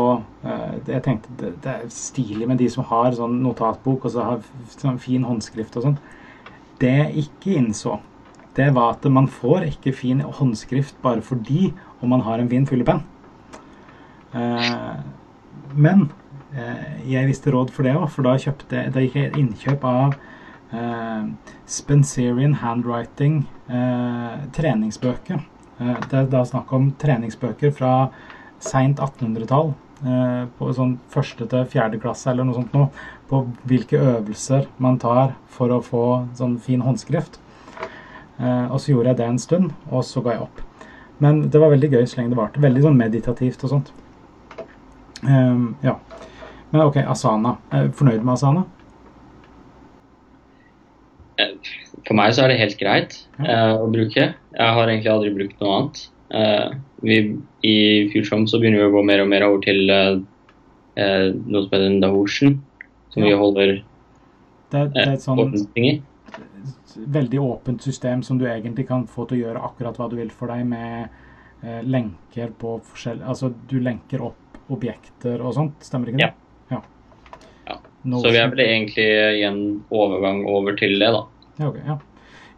eh, 0.46 0.74
Jeg 0.90 1.06
tenkte 1.06 1.38
det, 1.40 1.54
det, 1.64 1.78
er 1.78 1.94
stilig 1.94 2.50
med 2.50 2.60
de 2.62 2.68
som 2.70 2.86
har 2.90 3.14
sånn 3.18 3.40
notatbok 3.44 4.10
og 4.10 4.14
så 4.14 4.28
har 4.28 4.44
sånn 4.74 5.00
fin 5.02 5.24
håndskrift 5.28 5.78
og 5.80 5.88
sånn 5.88 6.02
det 6.84 6.92
jeg 6.92 7.26
ikke 7.26 7.58
innså, 7.60 7.98
det 8.58 8.70
var 8.76 8.96
at 8.96 9.06
man 9.12 9.28
får 9.32 9.70
ikke 9.70 9.94
fin 9.96 10.22
håndskrift 10.22 10.98
bare 11.04 11.24
fordi 11.26 11.72
om 12.02 12.12
man 12.14 12.24
har 12.26 12.42
en 12.42 12.50
fin 12.50 12.66
fyllepenn. 12.68 13.04
Eh, 14.34 14.94
men 15.76 16.08
eh, 16.56 17.08
jeg 17.10 17.30
visste 17.30 17.54
råd 17.54 17.72
for 17.74 17.86
det 17.86 17.96
òg, 17.98 18.08
for 18.14 18.26
da, 18.26 18.36
kjøpte, 18.42 18.88
da 18.94 19.04
gikk 19.04 19.18
jeg 19.20 19.34
innkjøp 19.40 19.86
av 19.88 20.16
eh, 20.74 21.26
Spencerian 21.70 22.60
handwriting 22.64 23.44
treningsbøker. 24.54 25.40
Det 25.80 26.18
er 26.20 26.26
da 26.30 26.42
snakk 26.46 26.70
om 26.76 26.90
treningsbøker 27.00 27.72
fra 27.74 27.94
seint 28.62 29.00
1800-tall. 29.00 29.72
Eh, 30.04 30.44
på 30.60 30.68
sånn 30.76 30.98
første 31.14 31.48
til 31.50 31.64
fjerde 31.72 31.98
klasse 32.04 32.28
eller 32.30 32.46
noe 32.46 32.58
sånt 32.58 32.76
noe, 32.76 32.90
på 33.32 33.40
hvilke 33.70 34.02
øvelser 34.02 34.68
man 34.84 35.00
tar 35.02 35.32
for 35.56 35.72
å 35.72 35.80
få 35.82 36.04
sånn 36.38 36.60
fin 36.62 36.84
håndskrift. 36.84 37.40
Og 38.44 38.80
så 38.82 38.92
gjorde 38.92 39.14
jeg 39.14 39.18
det 39.22 39.26
en 39.30 39.40
stund, 39.40 39.74
og 39.94 40.02
så 40.04 40.20
ga 40.26 40.34
jeg 40.34 40.44
opp. 40.44 40.62
Men 41.24 41.46
det 41.54 41.62
var 41.62 41.72
veldig 41.72 41.92
gøy 41.94 42.08
så 42.10 42.20
lenge 42.20 42.34
det 42.34 42.40
varte. 42.42 42.62
Veldig 42.64 42.82
sånn 42.84 42.98
meditativt 43.00 43.64
og 43.64 43.72
sånt. 43.72 43.92
Um, 45.24 45.76
ja. 45.84 45.98
Men 46.72 46.88
OK, 46.88 46.98
Asana. 46.98 47.58
Er 47.72 47.88
du 47.88 47.98
fornøyd 47.98 48.24
med 48.24 48.34
Asana? 48.36 48.64
For 52.04 52.18
meg 52.18 52.34
så 52.36 52.44
er 52.44 52.54
det 52.54 52.60
helt 52.62 52.80
greit 52.80 53.16
ja. 53.40 53.76
uh, 53.78 53.86
å 53.86 53.88
bruke. 53.92 54.28
Jeg 54.34 54.76
har 54.78 54.90
egentlig 54.90 55.12
aldri 55.14 55.32
brukt 55.36 55.64
noe 55.64 55.78
annet. 55.78 56.04
Uh, 56.34 56.76
vi, 57.06 57.18
I 57.66 57.76
Futurom 58.14 58.46
så 58.50 58.60
begynner 58.62 58.84
vi 58.84 58.90
å 58.90 58.96
gå 58.96 59.04
mer 59.08 59.24
og 59.24 59.30
mer 59.32 59.46
over 59.48 59.64
til 59.64 59.84
uh, 59.90 60.18
noe 60.98 61.64
som 61.66 61.74
heter 61.74 62.00
Dahotion, 62.04 62.58
som 63.14 63.24
ja. 63.24 63.30
vi 63.30 63.40
holder 63.40 63.74
det, 64.74 64.88
det 64.94 65.04
er 65.04 65.14
et 65.14 65.24
sånn 65.24 65.40
veldig 66.94 67.40
åpent 67.42 67.82
system 67.86 68.22
som 68.26 68.38
du 68.38 68.46
egentlig 68.50 68.86
kan 68.90 69.08
få 69.10 69.26
til 69.30 69.40
å 69.40 69.48
gjøre 69.48 69.62
akkurat 69.66 69.98
hva 69.98 70.08
du 70.10 70.18
vil 70.18 70.30
for 70.34 70.54
deg 70.54 70.66
med 70.70 71.22
lenker 71.90 72.52
på 72.60 72.76
forskjellige 72.86 73.30
Altså 73.32 73.50
du 73.70 73.78
lenker 73.82 74.22
opp 74.22 74.43
objekter 74.74 75.42
og 75.42 75.56
sånt, 75.58 75.86
stemmer 75.86 76.12
ikke 76.12 76.22
det? 76.24 76.32
Ja. 76.72 76.82
ja. 77.70 77.78
Så 78.04 78.34
vi 78.34 78.42
er 78.42 78.52
vel 78.52 78.64
egentlig 78.66 79.08
i 79.40 79.46
en 79.48 79.62
overgang 79.94 80.44
over 80.50 80.78
til 80.80 80.98
det, 81.00 81.12
da. 81.16 81.24
Ja, 81.60 81.70
okay, 81.70 81.84
ja. 81.88 81.98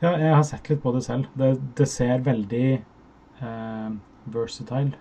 ja 0.02 0.14
jeg 0.24 0.36
har 0.36 0.46
sett 0.48 0.70
litt 0.72 0.84
på 0.84 0.96
det 0.96 1.04
selv. 1.06 1.30
Det, 1.38 1.54
det 1.78 1.90
ser 1.92 2.24
veldig 2.26 2.68
eh, 2.76 3.90
versatile. 4.34 4.96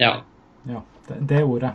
Ja. 0.00 0.14
Ja, 0.68 0.82
det, 1.08 1.20
det 1.30 1.42
ordet. 1.44 1.72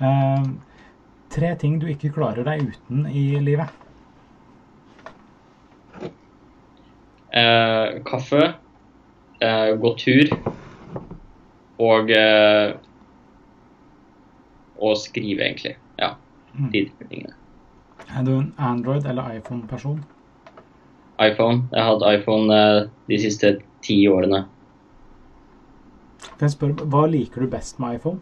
uh, 0.00 0.42
tre 1.34 1.54
ting 1.58 1.78
du 1.82 1.86
ikke 1.90 2.12
klarer 2.14 2.46
deg 2.46 2.70
uten 2.70 3.06
i 3.10 3.24
livet. 3.42 3.70
Eh, 7.30 8.00
kaffe, 8.02 8.54
eh, 9.38 9.68
gå 9.78 9.90
tur 9.94 10.32
og 11.78 12.10
uh, 12.10 12.74
og 14.80 14.96
skrive, 14.98 15.44
egentlig. 15.44 15.76
Ja. 16.00 16.14
Mm. 16.54 16.70
De 16.72 16.86
tingene. 17.02 17.36
Er 18.10 18.24
du 18.26 18.32
en 18.38 18.54
Android- 18.58 19.06
eller 19.06 19.36
iPhone-person? 19.36 20.00
iPhone. 21.20 21.68
Jeg 21.72 21.84
har 21.84 21.94
hatt 21.94 22.20
iPhone 22.20 22.56
de 23.08 23.18
siste 23.20 23.58
ti 23.84 24.00
årene. 24.08 24.44
Kan 26.38 26.48
jeg 26.48 26.56
spørre, 26.56 26.88
Hva 26.88 27.06
liker 27.10 27.44
du 27.44 27.50
best 27.52 27.80
med 27.80 27.98
iPhone? 27.98 28.20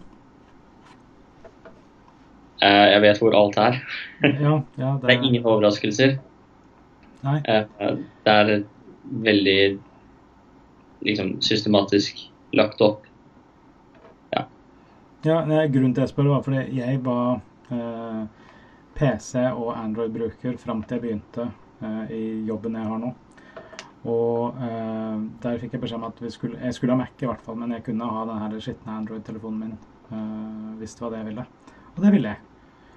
Uh, 2.59 2.87
jeg 2.91 3.03
vet 3.05 3.21
hvor 3.23 3.37
alt 3.39 3.59
er. 3.63 3.79
ja, 4.23 4.57
ja, 4.79 4.95
det, 4.99 5.03
det, 5.05 5.13
er... 5.15 5.23
ingen 5.23 5.45
overraskelser. 5.47 6.17
Nei. 7.23 7.39
Uh, 7.47 8.01
det 8.27 8.35
er 8.35 8.51
veldig 9.29 9.61
liksom, 11.07 11.37
systematisk 11.43 12.25
lagt 12.59 12.83
opp. 12.83 13.07
Ja. 15.27 15.41
nei, 15.45 15.65
grunnen 15.73 15.95
til 15.95 16.05
jeg 16.05 16.13
spør, 16.13 16.33
var 16.37 16.45
fordi 16.47 16.79
jeg 16.79 17.01
var 17.03 17.41
eh, 17.75 18.21
PC 18.99 19.41
og 19.49 19.73
Android-bruker 19.75 20.59
fram 20.63 20.85
til 20.85 20.99
jeg 20.99 21.05
begynte 21.07 21.49
eh, 21.83 22.13
i 22.15 22.23
jobben 22.47 22.79
jeg 22.79 22.87
har 22.87 23.03
nå. 23.03 23.15
Og 24.09 24.59
eh, 24.63 25.15
der 25.43 25.59
fikk 25.59 25.75
jeg 25.75 25.83
beskjed 25.83 25.99
om 25.99 26.09
at 26.09 26.21
skulle, 26.33 26.59
jeg 26.63 26.77
skulle 26.77 26.95
ha 26.95 27.01
Mac, 27.01 27.15
i 27.19 27.27
hvert 27.27 27.43
fall, 27.45 27.59
men 27.59 27.75
jeg 27.75 27.85
kunne 27.89 28.11
ha 28.15 28.27
den 28.29 28.61
skitne 28.63 28.99
Android-telefonen 29.01 29.65
min 29.65 29.79
uh, 30.13 30.75
hvis 30.79 30.95
det 30.95 31.05
var 31.05 31.13
det 31.13 31.23
jeg 31.23 31.31
ville. 31.33 31.47
Og 31.97 32.05
det 32.05 32.13
ville 32.15 32.35
jeg. 32.35 32.45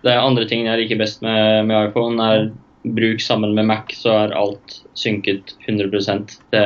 Det 0.01 0.11
er 0.13 0.25
andre 0.25 0.45
ting 0.49 0.65
jeg 0.65 0.81
liker 0.81 0.99
best 1.01 1.21
med, 1.25 1.65
med 1.69 1.89
iPhone, 1.89 2.21
er 2.21 2.51
bruk 2.97 3.21
sammen 3.21 3.53
med 3.57 3.67
Mac, 3.69 3.93
så 3.97 4.13
er 4.23 4.37
alt 4.37 4.79
synket 4.97 5.55
100 5.67 5.91
det, 6.53 6.65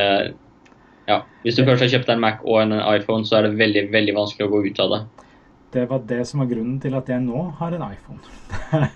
ja. 1.07 1.19
Hvis 1.43 1.57
du 1.57 1.65
først 1.65 1.83
har 1.83 1.91
kjøpt 1.91 2.11
en 2.11 2.23
Mac 2.23 2.43
og 2.43 2.61
en 2.61 2.75
iPhone, 2.79 3.27
så 3.27 3.39
er 3.39 3.47
det 3.47 3.59
veldig 3.59 3.89
veldig 3.91 4.15
vanskelig 4.15 4.47
å 4.47 4.53
gå 4.53 4.63
ut 4.67 4.83
av 4.83 4.93
det. 4.93 5.24
Det 5.71 5.85
var 5.89 6.03
det 6.07 6.21
som 6.27 6.39
var 6.39 6.49
grunnen 6.49 6.77
til 6.81 6.95
at 6.95 7.09
jeg 7.11 7.23
nå 7.25 7.41
har 7.59 7.75
en 7.75 7.87
iPhone. 7.91 8.19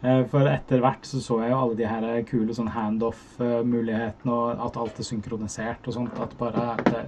Eh, 0.00 0.22
for 0.32 0.48
etter 0.48 0.80
hvert 0.80 1.04
så 1.04 1.18
så 1.20 1.34
jeg 1.42 1.50
jo 1.52 1.56
alle 1.60 1.74
de 1.76 1.84
her 1.84 2.04
kule 2.24 2.54
sånn 2.56 2.70
handoff-mulighetene, 2.72 4.32
og 4.32 4.62
at 4.64 4.78
alt 4.80 4.96
er 4.96 5.04
synkronisert 5.04 5.90
og 5.90 5.92
sånt. 5.92 6.16
At 6.24 6.32
bare 6.40 6.70
det, 6.86 7.02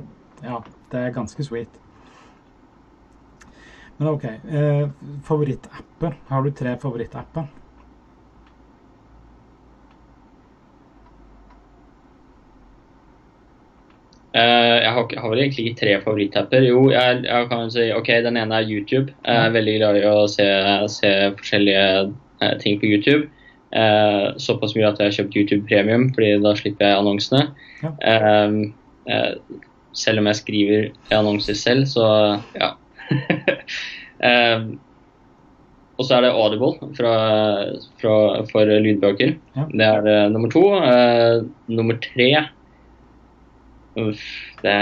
Ja, 0.45 0.59
det 0.93 1.01
er 1.01 1.15
ganske 1.17 1.47
sweet. 1.47 1.79
Men 3.97 4.11
OK. 4.13 4.25
Eh, 4.29 4.91
favorittapper. 5.25 6.19
Har 6.29 6.45
du 6.45 6.51
tre 6.53 6.77
favorittapper? 6.85 7.49
Jeg, 14.33 14.93
har, 14.97 15.07
har, 15.21 15.29
vel 15.29 15.43
egentlig 15.43 15.67
ikke 15.69 15.81
tre 15.83 15.95
favorittapper. 16.05 16.65
Jo, 16.65 16.87
jeg, 16.93 17.23
jeg, 17.27 17.49
kan 17.51 17.71
si 17.73 17.87
ok, 17.93 18.11
den 18.25 18.39
ene 18.41 18.59
er 18.59 18.71
YouTube. 18.71 19.13
Jeg 19.27 19.47
er 19.47 19.55
veldig 19.57 19.77
glad 19.79 20.01
i 20.01 20.05
å 20.09 20.27
se, 20.31 20.47
se 20.93 21.11
forskjellige 21.39 21.87
uh, 22.09 22.55
ting 22.63 22.79
på 22.81 22.89
YouTube. 22.89 23.29
Uh, 23.73 24.33
såpass 24.41 24.77
mye 24.77 24.89
at 24.89 25.01
jeg 25.01 25.11
har 25.11 25.19
kjøpt 25.19 25.37
YouTube 25.37 25.69
Premium, 25.69 26.09
fordi 26.17 26.39
da 26.45 26.55
slipper 26.57 26.89
jeg 26.89 27.03
annonsene. 27.03 27.51
Ja. 27.83 27.93
selv 29.93 30.23
om 30.23 30.29
jeg 30.31 30.39
skriver 30.39 30.85
annonser 31.13 31.57
selv, 31.59 31.85
så 31.91 32.07
ja. 32.55 32.71
eh, 34.29 34.65
og 36.01 36.09
så 36.09 36.17
er 36.17 36.25
det 36.25 36.33
Audible 36.35 36.91
fra, 36.97 37.15
fra, 38.01 38.15
for 38.51 38.73
lydbøker. 38.87 39.37
Ja. 39.57 39.67
Det 39.71 39.89
er 39.89 40.05
det 40.07 40.17
nummer 40.35 40.51
to. 40.53 40.65
Eh, 40.81 41.45
nummer 41.71 41.99
tre 42.03 42.31
Uff, 43.97 44.21
det 44.63 44.73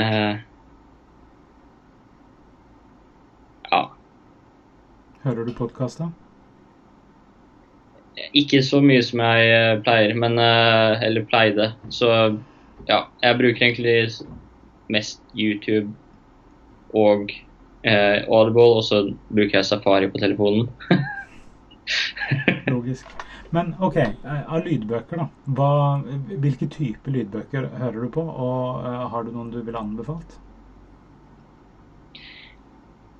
Ja. 3.70 3.90
Hører 5.22 5.44
du 5.44 5.52
podkast, 5.52 5.98
da? 5.98 6.10
Ikke 8.34 8.62
så 8.62 8.78
mye 8.84 9.02
som 9.02 9.22
jeg 9.24 9.50
eh, 9.50 9.80
pleier, 9.82 10.14
men 10.14 10.38
eh, 10.38 11.02
Eller 11.08 11.26
pleide. 11.26 11.72
Så 11.90 12.10
ja, 12.86 13.04
jeg 13.22 13.38
bruker 13.38 13.66
egentlig 13.66 14.26
mest 14.90 15.22
YouTube 15.34 15.90
og 16.94 17.30
eh, 17.82 18.22
Audible, 18.28 18.78
og 18.78 18.84
så 18.84 19.02
bruker 19.30 19.58
jeg 19.58 19.64
Safari 19.64 20.10
på 20.10 20.22
telefonen. 20.22 20.70
Logisk. 22.66 23.06
Men 23.50 23.74
OK, 23.82 23.96
eh, 23.96 24.42
av 24.46 24.62
lydbøker, 24.66 25.18
da. 25.18 25.26
Hva, 25.56 25.70
hvilke 26.30 26.68
type 26.70 27.10
lydbøker 27.10 27.66
hører 27.80 28.06
du 28.06 28.12
på, 28.14 28.22
og 28.22 28.84
uh, 28.84 29.06
har 29.10 29.26
du 29.26 29.32
noen 29.34 29.50
du 29.50 29.58
ville 29.58 29.80
anbefalt? 29.80 30.36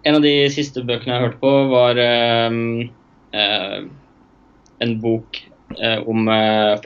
En 0.07 0.17
av 0.17 0.25
de 0.25 0.35
siste 0.55 0.85
bøkene 0.87 1.17
jeg 1.17 1.27
hørte 1.27 1.43
på, 1.43 1.53
var 1.73 1.99
um, 2.47 2.61
uh, 3.35 3.81
en 4.81 4.95
bok 5.03 5.43
uh, 5.75 5.99
om 6.09 6.31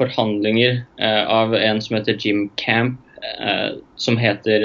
forhandlinger 0.00 0.82
av 0.98 1.54
en 1.54 1.84
som 1.84 1.98
heter 1.98 2.18
Jim 2.18 2.48
Camp, 2.60 2.98
som 3.96 4.18
heter 4.20 4.64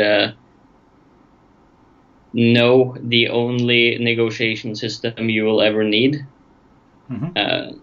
No, 2.33 2.95
the 3.01 3.29
only 3.29 3.97
negotiation 3.97 4.75
system 4.75 5.29
you 5.29 5.45
will 5.45 5.61
ever 5.61 5.83
need. 5.83 6.19
Mm 7.09 7.19
-hmm. 7.19 7.79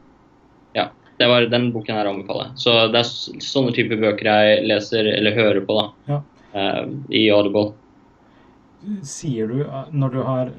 ja, 0.72 0.90
det 1.18 1.26
var 1.26 1.42
den 1.42 1.72
boken 1.72 1.96
jeg 1.96 2.06
anbefaler. 2.06 2.50
Så 2.54 2.70
det 2.92 2.98
er 2.98 3.42
sånne 3.42 3.72
typer 3.74 4.00
bøker 4.00 4.26
jeg 4.26 4.66
leser 4.66 5.04
eller 5.04 5.34
hører 5.34 5.60
på 5.66 5.80
da, 5.80 5.86
ja. 6.06 6.22
uh, 6.54 6.92
i 7.10 7.30
Audible. 7.30 7.72
Sier 9.02 9.48
du 9.48 9.60
eh, 9.62 9.84
når 9.90 10.08
du 10.08 10.22
har 10.22 10.50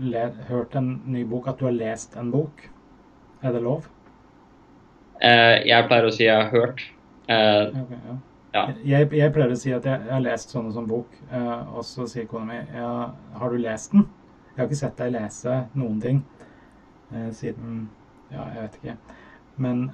hørt 0.50 0.76
en 0.76 1.02
ny 1.06 1.24
bok, 1.24 1.48
at 1.48 1.60
du 1.60 1.66
har 1.66 1.72
lest 1.72 2.18
en 2.18 2.32
bok? 2.32 2.70
Er 3.42 3.54
det 3.54 3.62
lov? 3.62 3.88
Jeg 5.22 5.88
pleier 5.88 6.06
å 6.06 6.12
si 6.12 6.24
jeg 6.24 6.36
har 6.36 6.52
hørt. 6.52 6.82
Okay, 7.28 8.02
ja. 8.10 8.18
Ja. 8.58 8.64
Jeg, 8.84 9.10
jeg, 9.14 9.32
pleier 9.36 9.52
å 9.52 9.60
si 9.60 9.74
at 9.76 9.86
jeg, 9.86 10.02
jeg 10.08 10.14
har 10.14 10.24
lest 10.24 10.54
sånne 10.54 10.72
sånn 10.74 10.88
bok, 10.90 11.12
uh, 11.30 11.68
og 11.78 11.84
så 11.86 12.08
sier 12.10 12.28
kona 12.30 12.48
mi 12.48 12.60
ja, 12.78 12.92
har 13.38 13.54
du 13.54 13.60
lest 13.62 13.94
den? 13.94 14.08
Jeg 14.54 14.62
har 14.62 14.70
ikke 14.70 14.80
sett 14.80 14.98
deg 15.02 15.14
lese 15.14 15.58
noen 15.78 16.00
ting 16.02 16.22
uh, 17.12 17.30
siden 17.36 17.84
Ja, 18.34 18.48
jeg 18.54 18.62
vet 18.62 18.78
ikke. 18.82 18.98
Men 19.58 19.92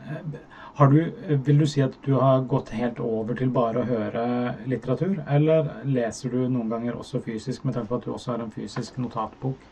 har 0.75 0.89
du, 0.91 0.97
vil 1.45 1.61
du 1.61 1.65
si 1.69 1.81
at 1.85 1.95
du 2.03 2.13
har 2.19 2.43
gått 2.51 2.73
helt 2.75 2.99
over 2.99 3.37
til 3.39 3.51
bare 3.55 3.79
å 3.79 3.87
høre 3.87 4.23
litteratur? 4.67 5.21
Eller 5.31 5.69
leser 5.87 6.33
du 6.33 6.41
noen 6.51 6.71
ganger 6.71 6.97
også 6.99 7.21
fysisk, 7.23 7.63
med 7.63 7.77
tanke 7.77 7.93
på 7.93 8.01
at 8.01 8.07
du 8.07 8.11
også 8.11 8.33
har 8.33 8.43
en 8.43 8.51
fysisk 8.51 8.99
notatbok? 8.99 9.69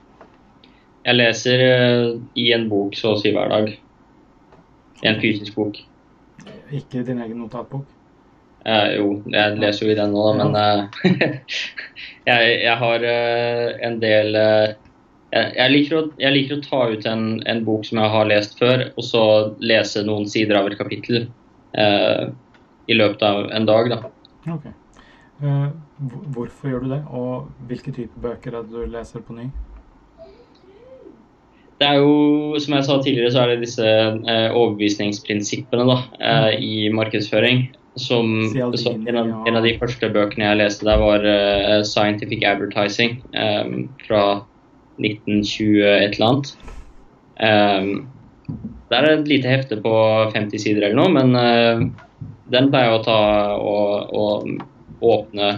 Jeg 1.02 1.18
leser 1.18 1.66
i 2.38 2.52
en 2.56 2.70
bok 2.72 2.96
så 2.96 3.16
å 3.16 3.20
si 3.20 3.34
hver 3.36 3.52
dag. 3.52 3.72
I 5.02 5.10
en 5.10 5.20
fysisk 5.20 5.58
bok. 5.58 5.82
Ikke 6.72 7.04
din 7.04 7.20
egen 7.20 7.42
notatbok? 7.42 7.90
Eh, 8.66 8.92
jo, 9.00 9.16
jeg 9.34 9.58
leser 9.58 9.88
jo 9.88 9.94
i 9.94 9.98
den 9.98 10.12
nå, 10.14 10.24
men 10.38 10.58
eh, 10.60 11.06
jeg, 12.30 12.50
jeg, 12.62 12.76
har 12.78 13.06
eh, 13.10 13.70
en 13.88 13.98
del 14.04 14.38
jeg, 15.32 15.54
jeg, 15.56 15.72
liker 15.72 15.98
å, 15.98 16.04
jeg, 16.20 16.34
liker 16.36 16.58
å, 16.58 16.64
ta 16.66 16.82
ut 16.92 17.08
en, 17.08 17.26
en, 17.48 17.64
bok 17.68 17.86
som 17.88 18.02
jeg 18.02 18.14
har 18.16 18.30
lest 18.30 18.58
før, 18.60 18.86
og 18.96 19.08
så 19.08 19.24
lese 19.64 20.04
noen 20.08 20.28
sider 20.30 20.60
av 20.60 20.70
et 20.70 20.78
kapittel 20.80 21.30
i 22.92 22.96
løpet 22.98 23.22
av 23.24 23.46
en 23.56 23.68
dag. 23.70 23.88
Da. 23.94 24.00
Okay. 24.58 24.74
hvorfor 26.36 26.74
gjør 26.74 26.84
du 26.84 26.90
det, 26.92 27.02
og 27.16 27.68
hvilke 27.70 27.94
type 27.96 28.20
bøker 28.20 28.58
er 28.58 28.66
det 28.68 28.76
du 28.76 28.92
leser 28.92 29.24
på 29.24 29.38
ny? 29.38 29.48
Det 31.82 31.88
er 31.88 31.98
jo, 31.98 32.60
som 32.62 32.76
jeg 32.76 32.86
sa 32.86 32.98
tidligere, 33.02 33.32
så 33.34 33.42
er 33.42 33.54
det 33.54 33.64
disse 33.64 33.88
overbevisningsprinsippene 34.52 35.88
da, 35.88 35.96
i 36.60 36.92
markedsføring. 36.94 37.72
Som, 38.00 38.46
så, 38.80 38.94
en, 38.94 39.18
av, 39.20 39.32
en, 39.48 39.56
av, 39.58 39.66
de 39.66 39.74
første 39.80 40.08
bøkene 40.14 40.46
jeg 40.46 40.60
leste 40.62 40.86
der, 40.88 41.02
var 41.02 41.26
uh, 41.26 41.82
'Scientific 41.84 42.46
Advertising' 42.48 43.18
um, 43.36 43.90
fra 44.06 44.22
1920 45.02 45.82
et 45.86 46.16
eller 46.16 46.28
annet. 46.28 46.52
Um, 47.42 47.92
det 48.92 48.98
er 48.98 49.10
et 49.10 49.30
lite 49.32 49.52
hefte 49.52 49.80
på 49.82 49.94
50 50.34 50.64
sider 50.64 50.88
eller 50.88 51.00
noe, 51.00 51.12
men 51.16 51.36
uh, 51.36 52.28
den 52.52 52.70
pleier 52.72 52.92
jeg 52.92 53.00
å 53.00 53.04
ta 53.06 53.20
og, 53.58 54.12
og 54.12 55.06
åpne 55.12 55.50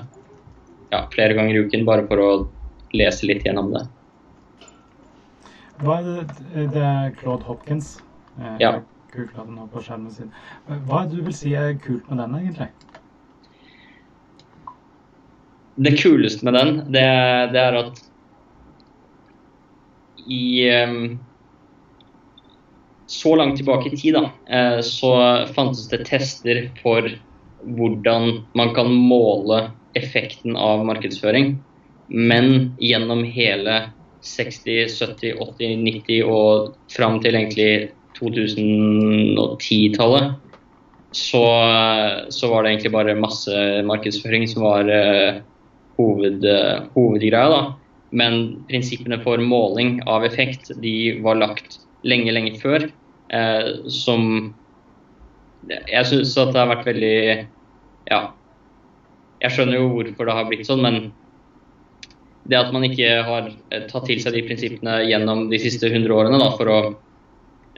ja, 0.94 1.04
flere 1.14 1.36
ganger 1.38 1.58
i 1.58 1.66
uken 1.66 1.86
bare 1.90 2.06
for 2.10 2.22
å 2.22 2.32
lese 2.94 3.28
litt 3.28 3.46
gjennom 3.48 3.74
det. 3.74 3.84
Hva 5.84 6.00
er 6.00 6.10
det, 6.10 6.68
det 6.76 6.84
er 6.86 7.14
Claude 7.18 7.48
Hopkins? 7.50 7.98
Eh, 8.38 8.58
ja 8.62 8.78
nå 9.14 9.68
på 9.72 9.82
skjermen 9.82 10.12
sin. 10.12 10.32
Hva 10.88 11.04
er 11.04 11.10
det 11.10 11.20
du 11.20 11.28
vil 11.28 11.36
si 11.36 11.54
er 11.54 11.76
kult 11.82 12.08
med 12.10 12.20
den, 12.20 12.36
egentlig? 12.40 12.70
Det 15.76 15.96
kuleste 15.98 16.46
med 16.46 16.54
den, 16.54 16.76
det, 16.94 17.06
det 17.54 17.62
er 17.62 17.80
at 17.80 18.02
i 20.28 20.72
um, 20.84 21.20
Så 23.08 23.36
langt 23.36 23.58
tilbake 23.58 23.90
i 23.92 23.98
tid 23.98 24.14
da, 24.16 24.32
uh, 24.50 24.82
så 24.82 25.46
fantes 25.56 25.90
det 25.92 26.06
tester 26.08 26.72
for 26.82 27.10
hvordan 27.64 28.44
man 28.58 28.74
kan 28.76 28.92
måle 28.92 29.72
effekten 29.96 30.56
av 30.56 30.86
markedsføring. 30.88 31.64
Men 32.08 32.76
gjennom 32.82 33.24
hele 33.24 33.92
60-, 34.24 34.88
70-, 34.88 35.40
80-, 35.40 35.78
90- 36.08 36.24
og 36.24 36.74
fram 36.92 37.22
til 37.24 37.36
egentlig 37.36 37.90
2010-tallet 38.18 40.34
så, 41.14 41.46
så, 42.30 42.48
var 42.50 42.64
det 42.64 42.70
egentlig 42.72 42.92
bare 42.92 43.14
massemarkedsføring 43.22 44.48
som 44.50 44.64
var 44.66 44.88
uh, 44.90 45.42
hoved, 46.00 46.42
uh, 46.42 46.88
hovedgreia. 46.96 47.50
da. 47.54 47.60
Men 48.14 48.66
prinsippene 48.70 49.18
for 49.24 49.42
måling 49.42 49.98
av 50.10 50.26
effekt 50.28 50.70
de 50.84 50.94
var 51.26 51.40
lagt 51.42 51.80
lenge, 52.06 52.32
lenge 52.36 52.60
før. 52.62 52.88
Eh, 53.34 53.90
som 53.90 54.54
Jeg 55.64 56.06
syns 56.10 56.36
at 56.38 56.52
det 56.52 56.60
har 56.60 56.72
vært 56.76 56.88
veldig 56.92 57.48
Ja. 58.12 58.22
Jeg 59.44 59.52
skjønner 59.52 59.80
jo 59.80 59.92
hvorfor 59.92 60.28
det 60.28 60.36
har 60.36 60.48
blitt 60.48 60.68
sånn, 60.68 60.82
men 60.84 60.98
det 62.48 62.60
at 62.60 62.74
man 62.76 62.84
ikke 62.84 63.24
har 63.24 63.50
tatt 63.90 64.06
til 64.08 64.20
seg 64.20 64.36
de 64.36 64.44
prinsippene 64.48 65.00
gjennom 65.08 65.48
de 65.52 65.60
siste 65.60 65.88
100 65.88 66.12
årene 66.12 66.40
da, 66.40 66.50
for 66.58 66.72
å 66.72 66.80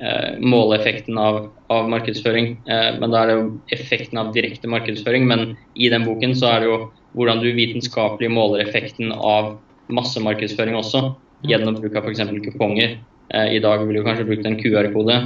eh, 0.01 0.37
måle 0.41 0.79
effekten 0.79 1.17
av, 1.21 1.51
av 1.73 1.89
markedsføring. 1.89 2.55
Eh, 2.65 2.89
men 2.99 3.13
da 3.13 3.21
er 3.21 3.31
det 3.31 3.37
jo 3.37 3.47
effekten 3.77 4.21
av 4.21 4.33
direkte 4.35 4.69
markedsføring. 4.71 5.27
Men 5.29 5.55
i 5.75 5.89
den 5.93 6.05
boken 6.07 6.35
så 6.37 6.55
er 6.55 6.63
det 6.63 6.71
jo 6.71 6.79
hvordan 7.15 7.43
du 7.43 7.51
vitenskapelig 7.55 8.31
måler 8.33 8.65
effekten 8.65 9.13
av 9.15 9.55
massemarkedsføring 9.87 10.77
også, 10.77 11.13
gjennom 11.45 11.77
bruk 11.79 11.95
av 11.95 12.07
f.eks. 12.07 12.23
kuponger. 12.47 12.97
Eh, 13.29 13.55
I 13.55 13.59
dag 13.59 13.85
ville 13.85 13.99
du 13.99 14.05
kanskje 14.05 14.25
brukt 14.25 14.45
en 14.45 14.57
QR-kode. 14.59 15.17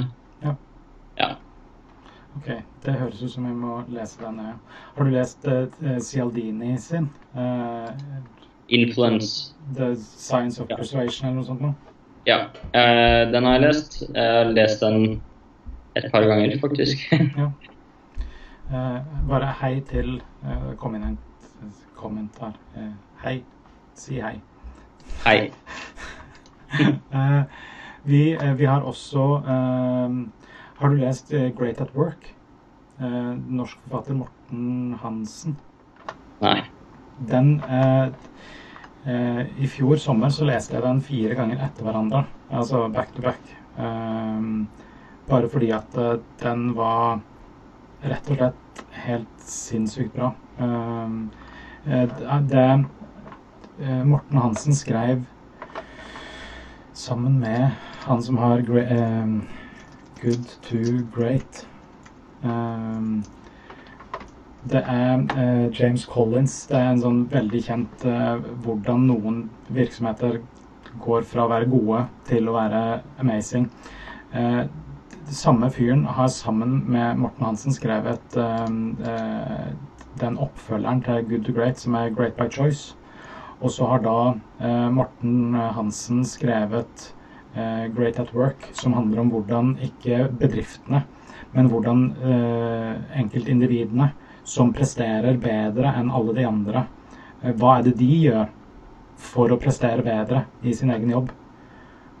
Ja. 0.42 0.54
ja. 1.18 1.30
Ok, 2.36 2.50
det 2.84 2.96
høres 2.96 3.22
ut 3.22 3.32
som 3.32 3.46
vi 3.48 3.54
må 3.54 3.80
lese 3.92 4.20
den. 4.22 4.40
Har 4.96 5.04
du 5.04 5.10
lest 5.14 5.46
uh, 5.48 5.98
Cialdini 6.00 6.76
sin? 6.78 7.08
Uh, 7.34 7.90
Influence. 8.68 9.54
The 9.76 9.94
Science 9.96 10.62
of 10.62 10.68
Persuasion 10.68 11.28
eller 11.28 11.40
noe 11.40 11.48
sånt 11.48 11.64
noe? 11.64 11.74
Ja, 12.28 12.44
uh, 12.74 13.26
den 13.32 13.48
har 13.48 13.58
jeg 13.58 13.66
lest. 13.66 13.98
Jeg 14.06 14.36
har 14.36 14.52
lest 14.54 14.84
den 14.84 15.20
et 15.98 16.06
par 16.12 16.24
ganger, 16.28 16.54
faktisk. 16.62 17.08
ja. 17.40 17.50
bare 19.26 19.48
hei 19.60 19.80
til 19.88 20.20
Kom 20.78 20.94
inn 20.94 21.08
en 21.08 21.18
kommentar. 21.98 22.54
hei. 23.24 23.40
Si 23.98 24.22
hei. 24.22 24.38
Hei. 25.24 25.50
vi, 28.10 28.22
vi, 28.56 28.64
har 28.64 28.80
også 28.86 29.24
Har 30.80 30.88
du 30.88 30.96
lest 30.96 31.32
Great 31.58 31.80
at 31.80 31.94
Work? 31.94 32.34
norsk 33.00 33.78
forfatter 33.86 34.14
Morten 34.14 34.94
Hansen. 35.02 35.56
Nei. 36.40 36.60
Den 37.28 37.58
Eh, 39.04 39.62
I 39.64 39.68
fjor 39.68 39.96
sommer 39.96 40.32
så 40.32 40.44
leste 40.44 40.76
jeg 40.76 40.84
den 40.84 41.00
fire 41.04 41.36
ganger 41.38 41.62
etter 41.64 41.86
hverandre, 41.86 42.24
altså 42.52 42.84
back 42.92 43.14
to 43.16 43.24
back. 43.24 43.40
Eh, 43.80 44.48
bare 45.30 45.48
fordi 45.48 45.70
at 45.72 45.96
eh, 45.96 46.18
den 46.42 46.66
var 46.76 47.22
rett 48.04 48.28
og 48.28 48.40
slett 48.40 48.84
helt 49.04 49.44
sinnssykt 49.44 50.14
bra. 50.16 50.32
det 52.50 52.68
Morten 53.80 54.36
Hansen 54.36 54.74
skrev 54.76 55.22
sammen 56.92 57.38
med 57.40 57.70
han 58.04 58.22
som 58.22 58.36
har 58.38 58.60
Good 60.20 60.50
to 60.68 60.82
Great. 61.14 61.64
Det 64.68 64.82
er 64.86 65.14
eh, 65.14 65.80
James 65.80 66.04
Collins. 66.04 66.66
Det 66.68 66.76
er 66.76 66.90
en 66.90 67.00
sånn 67.00 67.20
veldig 67.32 67.60
kjent 67.64 68.04
eh, 68.04 68.42
hvordan 68.64 69.06
noen 69.08 69.38
virksomheter 69.72 70.36
går 71.00 71.24
fra 71.30 71.46
å 71.46 71.50
være 71.50 71.70
gode 71.70 72.02
til 72.28 72.50
å 72.50 72.56
være 72.58 72.82
amazing. 73.22 73.70
Eh, 74.36 74.66
samme 75.32 75.70
fyren 75.72 76.04
har 76.04 76.28
sammen 76.28 76.82
med 76.92 77.22
Morten 77.22 77.46
Hansen 77.48 77.72
skrevet 77.72 78.36
eh, 78.36 78.76
eh, 79.14 79.72
den 80.20 80.36
oppfølgeren 80.36 81.00
til 81.08 81.24
Good 81.30 81.48
to 81.48 81.56
Great, 81.56 81.80
som 81.80 81.96
er 81.96 82.12
Great 82.12 82.36
by 82.36 82.50
Choice. 82.52 82.99
Og 83.60 83.72
så 83.74 83.88
har 83.90 84.04
da 84.04 84.18
eh, 84.60 84.88
Morten 84.96 85.54
Hansen 85.54 86.24
skrevet 86.24 87.14
Great 87.50 88.20
at 88.22 88.28
Work, 88.30 88.68
som 88.78 88.92
handler 88.94 89.24
om 89.24 89.32
hvordan 89.32 89.72
ikke 89.82 90.28
bedriftene, 90.38 91.00
men 91.50 91.66
hvordan 91.66 92.04
enkeltindividene 93.18 94.06
som 94.50 94.72
presterer 94.74 95.38
bedre 95.40 95.92
enn 95.98 96.10
alle 96.14 96.34
de 96.36 96.46
andre. 96.46 96.84
Eh, 97.42 97.54
hva 97.56 97.78
er 97.78 97.88
det 97.88 97.96
de 98.00 98.10
gjør 98.26 98.48
for 99.20 99.52
å 99.52 99.60
prestere 99.60 100.04
bedre 100.06 100.44
i 100.62 100.74
sin 100.76 100.92
egen 100.94 101.12
jobb? 101.14 101.32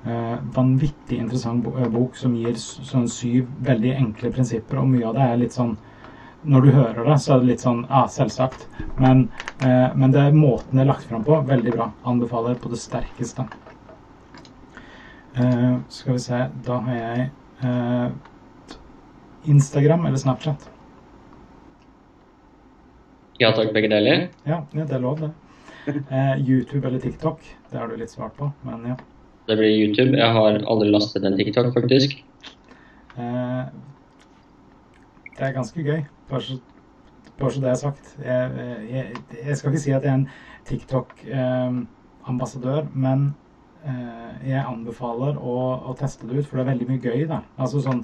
Eh, 0.06 0.36
vanvittig 0.56 1.18
interessant 1.20 1.66
eh, 1.74 1.88
bok 1.92 2.16
som 2.16 2.36
gir 2.36 2.56
sånn 2.60 3.08
syv 3.10 3.48
veldig 3.66 3.94
enkle 3.98 4.32
prinsipper, 4.36 4.80
og 4.80 4.92
mye 4.92 5.08
av 5.08 5.18
det 5.18 5.26
er 5.26 5.40
litt 5.42 5.56
sånn 5.56 5.76
Når 6.42 6.64
du 6.64 6.70
hører 6.72 7.04
det, 7.04 7.18
så 7.20 7.34
er 7.34 7.42
det 7.42 7.50
litt 7.50 7.64
sånn 7.64 7.82
Ja, 7.88 8.06
selvsagt. 8.08 8.66
Men, 8.96 9.28
eh, 9.60 9.92
men 9.94 10.14
det 10.14 10.22
er 10.22 10.36
måten 10.36 10.78
det 10.78 10.86
er 10.86 10.92
lagt 10.92 11.04
fram 11.08 11.24
på. 11.24 11.36
Veldig 11.46 11.74
bra. 11.74 11.90
Anbefaler 12.08 12.56
på 12.60 12.72
det 12.72 12.80
sterkeste. 12.80 13.44
Eh, 15.36 15.76
skal 15.88 16.12
vi 16.12 16.18
se 16.18 16.38
Da 16.66 16.80
har 16.86 16.96
jeg 16.96 17.30
eh, 17.62 18.10
Instagram 19.52 20.06
eller 20.06 20.18
Snapchat. 20.18 20.68
Ja 23.40 23.52
takk, 23.56 23.70
begge 23.72 23.88
deler. 23.88 24.26
Ja, 24.44 24.64
ja 24.76 24.84
det 24.84 24.96
er 24.96 25.00
lov, 25.00 25.20
det. 25.20 25.30
Eh, 25.88 26.34
YouTube 26.44 26.86
eller 26.86 27.00
TikTok, 27.00 27.40
det 27.70 27.78
har 27.78 27.88
du 27.88 27.96
litt 27.96 28.12
svart 28.12 28.34
på, 28.36 28.50
men 28.66 28.82
ja. 28.92 28.96
Det 29.48 29.56
blir 29.56 29.72
YouTube. 29.72 30.12
Jeg 30.18 30.34
har 30.36 30.58
aldri 30.68 30.90
lastet 30.92 31.24
en 31.24 31.38
TikTok, 31.38 31.70
faktisk. 31.74 32.18
Eh, 33.16 33.62
det 35.38 35.46
er 35.48 35.56
ganske 35.56 35.86
gøy, 35.86 36.04
bare 36.30 36.42
så, 36.42 36.54
det 37.60 37.70
er 37.70 37.74
sagt. 37.80 38.06
Jeg, 38.24 38.50
jeg, 38.90 39.04
jeg, 39.46 39.56
skal 39.56 39.70
ikke 39.70 39.82
si 39.82 39.96
at 39.96 40.04
jeg 40.04 40.12
er 40.12 40.18
en 40.18 40.30
TikTok-ambassadør, 40.68 42.80
eh, 42.82 42.94
men 42.94 43.18
eh, 43.84 44.48
jeg 44.50 44.66
anbefaler 44.66 45.34
å, 45.40 45.56
å, 45.88 45.94
teste 45.98 46.26
det 46.28 46.38
ut, 46.38 46.46
for 46.46 46.56
det 46.58 46.64
er 46.64 46.72
veldig 46.74 46.88
mye 46.90 47.04
gøy 47.04 47.20
der. 47.30 47.42
Altså 47.56 47.78
sånn, 47.84 48.02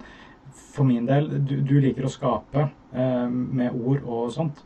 for 0.57 0.85
min 0.89 1.09
del, 1.09 1.25
du, 1.45 1.55
du 1.67 1.77
liker 1.85 2.05
å 2.09 2.13
skape 2.13 2.61
eh, 2.97 3.29
med 3.29 3.71
ord 3.77 4.01
og 4.05 4.33
sånt. 4.35 4.65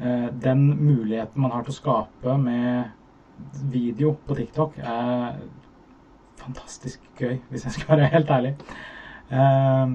Eh, 0.00 0.28
den 0.42 0.66
muligheten 0.80 1.42
man 1.42 1.52
har 1.54 1.62
til 1.62 1.72
å 1.74 1.78
skape 1.78 2.38
med 2.42 2.84
video 3.70 4.14
på 4.26 4.34
TikTok, 4.38 4.70
er 4.78 5.38
fantastisk 6.40 7.00
gøy, 7.18 7.38
hvis 7.50 7.64
jeg 7.68 7.74
skal 7.78 7.88
være 7.94 8.12
helt 8.14 8.30
ærlig. 8.30 8.52
Eh, 9.30 9.86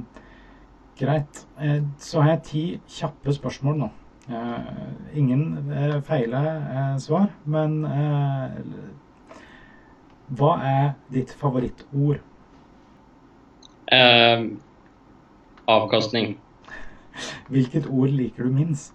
greit. 0.99 1.43
Eh, 1.61 1.81
så 1.97 2.21
har 2.21 2.35
jeg 2.35 2.43
ti 2.49 2.63
kjappe 2.99 3.33
spørsmål 3.35 3.79
nå. 3.79 3.89
Eh, 4.29 5.17
ingen 5.17 5.71
eh, 5.73 5.97
feile 6.05 6.41
svar, 7.01 7.29
men 7.49 7.79
hva 10.29 10.51
er 10.69 10.89
ditt 11.09 11.31
favorittord? 11.33 12.19
Eh, 13.91 14.43
avkastning. 15.67 16.35
Hvilket 17.49 17.87
ord 17.89 18.13
liker 18.13 18.45
du 18.45 18.53
minst? 18.53 18.93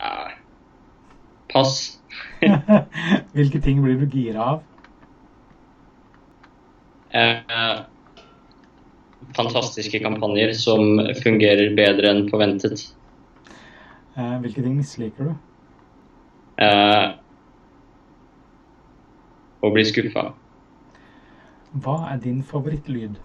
Eh, 0.00 0.34
Pass. 1.52 2.00
Hvilke 3.34 3.60
ting 3.60 3.80
blir 3.82 3.96
du 4.00 4.06
gira 4.12 4.44
av? 4.52 4.60
Eh, 7.10 7.80
fantastiske 9.38 10.00
kampanjer 10.02 10.52
som 10.58 10.98
fungerer 11.22 11.72
bedre 11.78 12.10
enn 12.12 12.26
forventet. 12.32 12.88
Eh, 14.18 14.34
hvilke 14.42 14.64
ting 14.64 14.74
misliker 14.76 15.30
du? 15.30 15.32
Eh, 16.64 17.06
å 19.62 19.70
bli 19.74 19.86
skuffa. 19.86 20.28
Hva 21.78 21.96
er 22.12 22.20
din 22.22 22.42
favorittlyd? 22.42 23.18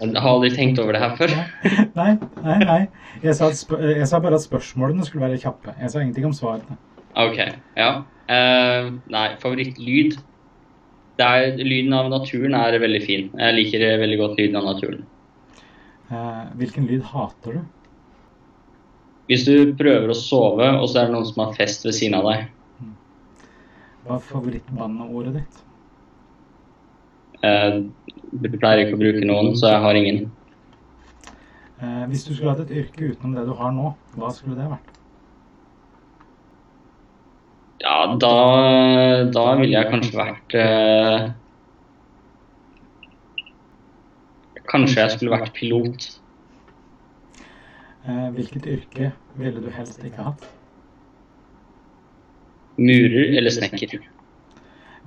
Jeg 0.00 0.16
har 0.16 0.30
aldri 0.30 0.48
tenkt 0.54 0.78
over 0.80 0.96
det 0.96 1.02
her 1.02 1.16
før. 1.18 1.32
Nei, 1.98 2.14
nei, 2.40 2.58
nei. 2.64 2.80
Jeg 3.20 3.34
sa, 3.36 3.50
jeg 3.52 4.06
sa, 4.08 4.20
bare 4.24 4.38
at 4.38 4.46
spørsmålene 4.46 5.04
skulle 5.04 5.26
være 5.26 5.40
kjappe. 5.42 5.74
Jeg 5.76 5.92
sa 5.92 6.00
ingenting 6.00 6.30
om 6.30 6.32
svarene. 6.32 6.78
OK. 7.20 7.36
Ja. 7.76 7.90
Uh, 8.30 8.94
nei, 9.12 9.26
favorittlyd 9.42 10.16
er, 11.24 11.58
Lyden 11.58 11.94
av 11.96 12.10
naturen 12.12 12.54
er 12.58 12.78
veldig 12.82 13.02
fin. 13.04 13.28
Jeg 13.36 13.56
liker 13.56 13.84
veldig 14.02 14.18
godt 14.20 14.40
lyden 14.40 14.58
av 14.60 14.68
naturen. 14.72 15.04
Uh, 16.10 16.48
hvilken 16.58 16.88
lyd 16.90 17.04
hater 17.06 17.58
du? 17.58 17.60
Hvis 19.30 19.44
du 19.46 19.74
prøver 19.78 20.10
å 20.10 20.18
sove, 20.18 20.66
og 20.80 20.88
så 20.90 21.02
er 21.02 21.10
det 21.10 21.14
noen 21.14 21.28
som 21.28 21.44
har 21.44 21.54
fest 21.54 21.86
ved 21.86 21.94
siden 21.94 22.18
av 22.18 22.26
deg. 22.26 22.48
Hmm. 22.80 22.96
Hva 24.06 24.16
er 24.16 24.24
favorittbanneordet 24.26 25.36
ditt? 25.38 25.60
Jeg 27.40 28.56
pleier 28.58 28.84
ikke 28.84 28.98
å 28.98 29.00
bruke 29.00 29.28
noen, 29.28 29.54
så 29.56 29.70
jeg 29.70 29.84
har 29.84 29.98
ingen. 30.00 30.24
Eh, 31.80 32.02
hvis 32.10 32.26
du 32.26 32.34
skulle 32.34 32.52
hatt 32.52 32.66
et 32.66 32.74
yrke 32.82 33.12
utenom 33.14 33.36
det 33.38 33.46
du 33.48 33.54
har 33.56 33.70
nå, 33.72 33.94
hva 34.18 34.32
skulle 34.34 34.58
det 34.58 34.66
vært? 34.68 34.90
Ja, 37.80 37.99
da, 38.18 38.34
da 39.34 39.44
ville 39.60 39.76
jeg 39.76 39.90
kanskje 39.92 40.18
vært 40.18 40.56
eh, 40.58 41.30
Kanskje 44.70 45.00
jeg 45.02 45.12
skulle 45.16 45.34
vært 45.34 45.50
pilot. 45.56 46.04
Eh, 48.06 48.28
hvilket 48.36 48.68
yrke 48.70 49.10
ville 49.34 49.62
du 49.64 49.66
helst 49.74 50.04
ikke 50.06 50.28
hatt? 50.28 50.44
Murer 52.78 53.34
eller 53.40 53.50
snekker. 53.50 53.98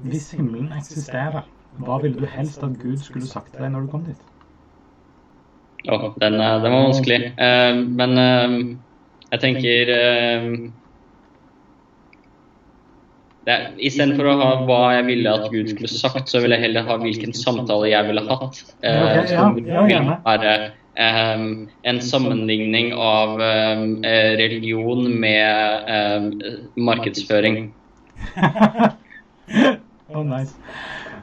Hvis 0.04 0.34
himmelen 0.36 0.74
eksisterer, 0.76 1.48
hva 1.80 1.98
ville 2.04 2.20
du 2.20 2.28
helst 2.28 2.64
at 2.66 2.76
Gud 2.82 3.00
skulle 3.02 3.30
sagt 3.30 3.54
til 3.56 3.64
deg 3.64 3.72
når 3.72 3.88
du 3.88 3.92
kom 3.94 4.04
dit? 4.06 4.30
Oh, 5.88 6.12
den, 6.20 6.38
den, 6.38 6.72
var 6.72 6.76
vanskelig. 6.76 7.34
Uh, 7.40 7.80
men 7.98 8.20
uh, 8.20 8.60
jeg 9.32 9.42
tenker 9.44 9.94
uh, 9.96 10.54
Istedenfor 13.44 14.30
å 14.32 14.38
ha 14.40 14.52
hva 14.64 14.80
jeg 14.96 15.08
ville 15.10 15.32
at 15.36 15.50
Gud 15.52 15.72
skulle 15.74 15.92
sagt, 15.92 16.32
så 16.32 16.40
ville 16.44 16.56
jeg 16.56 16.70
heller 16.70 16.88
ha 16.88 16.96
hvilken 17.02 17.36
samtale 17.36 17.92
jeg 17.92 18.08
ville 18.08 18.24
hatt. 18.30 18.62
Eh, 18.88 19.20
som 19.28 19.58
vil 19.58 19.68
være 20.24 20.54
um, 20.96 21.68
en 21.84 22.02
sammenligning 22.02 22.94
av 22.96 23.36
um, 23.42 24.04
religion 24.40 25.20
med 25.20 25.92
um, 25.92 26.30
markedsføring. 26.88 27.74
oh, 30.14 30.24
nice. 30.24 30.56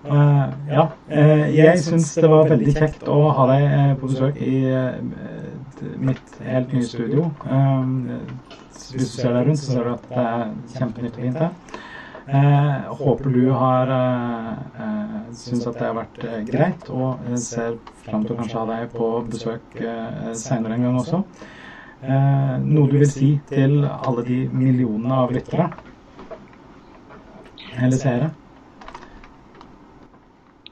Uh, 0.04 0.48
ja, 0.68 0.86
uh, 1.12 1.46
jeg 1.54 1.80
syns 1.84 2.14
det 2.16 2.28
var 2.32 2.48
veldig 2.48 2.72
kjekt 2.76 3.08
å 3.08 3.18
ha 3.36 3.48
deg 3.50 3.66
uh, 3.68 3.90
på 4.00 4.08
besøk 4.12 4.38
i 4.40 4.60
mitt 6.00 6.38
helt 6.44 6.72
nye 6.76 6.84
studio. 6.84 7.30
hvis 8.90 8.92
du 8.92 9.04
ser 9.08 9.32
deg 9.32 9.48
rundt, 9.48 9.60
så 9.60 9.72
ser 9.72 9.88
du 9.88 9.92
at 9.94 10.08
det 10.08 10.24
er 10.24 10.48
kjempenytt 10.76 11.16
og 11.16 11.24
fint 11.24 11.44
her. 11.46 11.69
Eh, 12.30 12.94
håper 12.94 13.30
du 13.30 13.50
har 13.50 13.88
eh, 13.90 14.50
eh 14.82 15.32
syns 15.34 15.66
at 15.66 15.78
det 15.78 15.86
har 15.88 15.96
vært 15.96 16.18
eh, 16.22 16.42
greit, 16.46 16.90
og 16.94 17.24
eh, 17.26 17.38
ser 17.42 17.78
fram 18.04 18.22
til 18.22 18.36
å 18.36 18.38
kanskje 18.38 18.58
ha 18.60 18.66
deg 18.68 18.92
på 18.94 19.08
besøk 19.32 19.80
eh, 19.80 20.30
seinere 20.38 20.76
en 20.76 20.86
gang 20.86 20.98
også. 21.00 21.24
Eh, 22.00 22.54
noe 22.62 22.90
du 22.92 22.98
vil 23.00 23.10
si 23.10 23.32
til 23.50 23.82
alle 23.88 24.24
de 24.28 24.38
millionene 24.52 25.18
av 25.24 25.34
lyttere? 25.34 25.66
Eller 27.80 27.98
seere? 27.98 28.30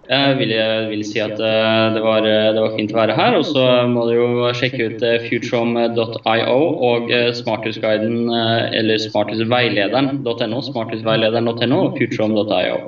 Jeg 0.08 0.36
vil, 0.38 0.52
vil 0.88 1.02
si 1.04 1.18
at 1.20 1.34
uh, 1.36 1.92
det, 1.92 2.00
var, 2.00 2.24
eh, 2.24 2.46
det, 2.56 2.60
var, 2.62 2.76
fint 2.78 2.92
å 2.94 2.96
være 2.96 3.16
her. 3.18 3.34
Og 3.36 3.44
så 3.44 3.64
må 3.92 4.06
du 4.08 4.14
jo 4.16 4.28
sjekke 4.56 4.86
ut 4.88 5.02
futurom.io 5.26 6.60
og 6.88 7.12
smarthusguiden, 7.36 8.30
eller 8.78 9.02
smarthusveilederen.no, 9.04 10.62
smarthusveilederen.no 10.70 11.82
og 11.82 12.00
futurom.io. 12.00 12.80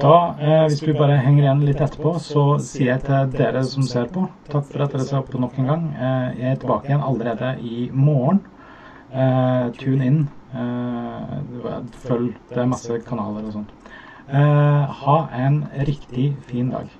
Da, 0.00 0.14
hvis 0.70 0.84
vi 0.86 0.94
bare 0.94 1.18
henger 1.18 1.48
igjen 1.48 1.64
litt 1.66 1.82
etterpå, 1.82 2.14
så 2.22 2.44
sier 2.62 2.92
jeg 2.92 3.02
til 3.08 3.34
dere 3.34 3.64
som 3.66 3.82
ser 3.90 4.06
på, 4.14 4.28
takk 4.52 4.70
for 4.70 4.86
at 4.86 4.94
dere 4.94 5.08
ser 5.08 5.26
på 5.26 5.42
nok 5.42 5.58
en 5.58 5.72
gang. 5.72 5.90
jeg 6.38 6.52
er 6.54 6.62
tilbake 6.62 6.92
igjen 6.92 7.02
allerede 7.02 7.56
i 7.58 7.90
morgen. 7.90 8.38
tune 9.82 10.06
inn. 10.06 10.22
følg. 12.06 12.32
Det 12.54 12.62
er 12.62 12.70
masse 12.70 13.02
kanaler 13.10 13.50
og 13.50 13.58
sånt. 13.58 13.79
Eh, 14.32 14.86
ha 15.04 15.28
en 15.32 15.64
riktig 15.86 16.36
fin 16.46 16.70
dag. 16.70 16.99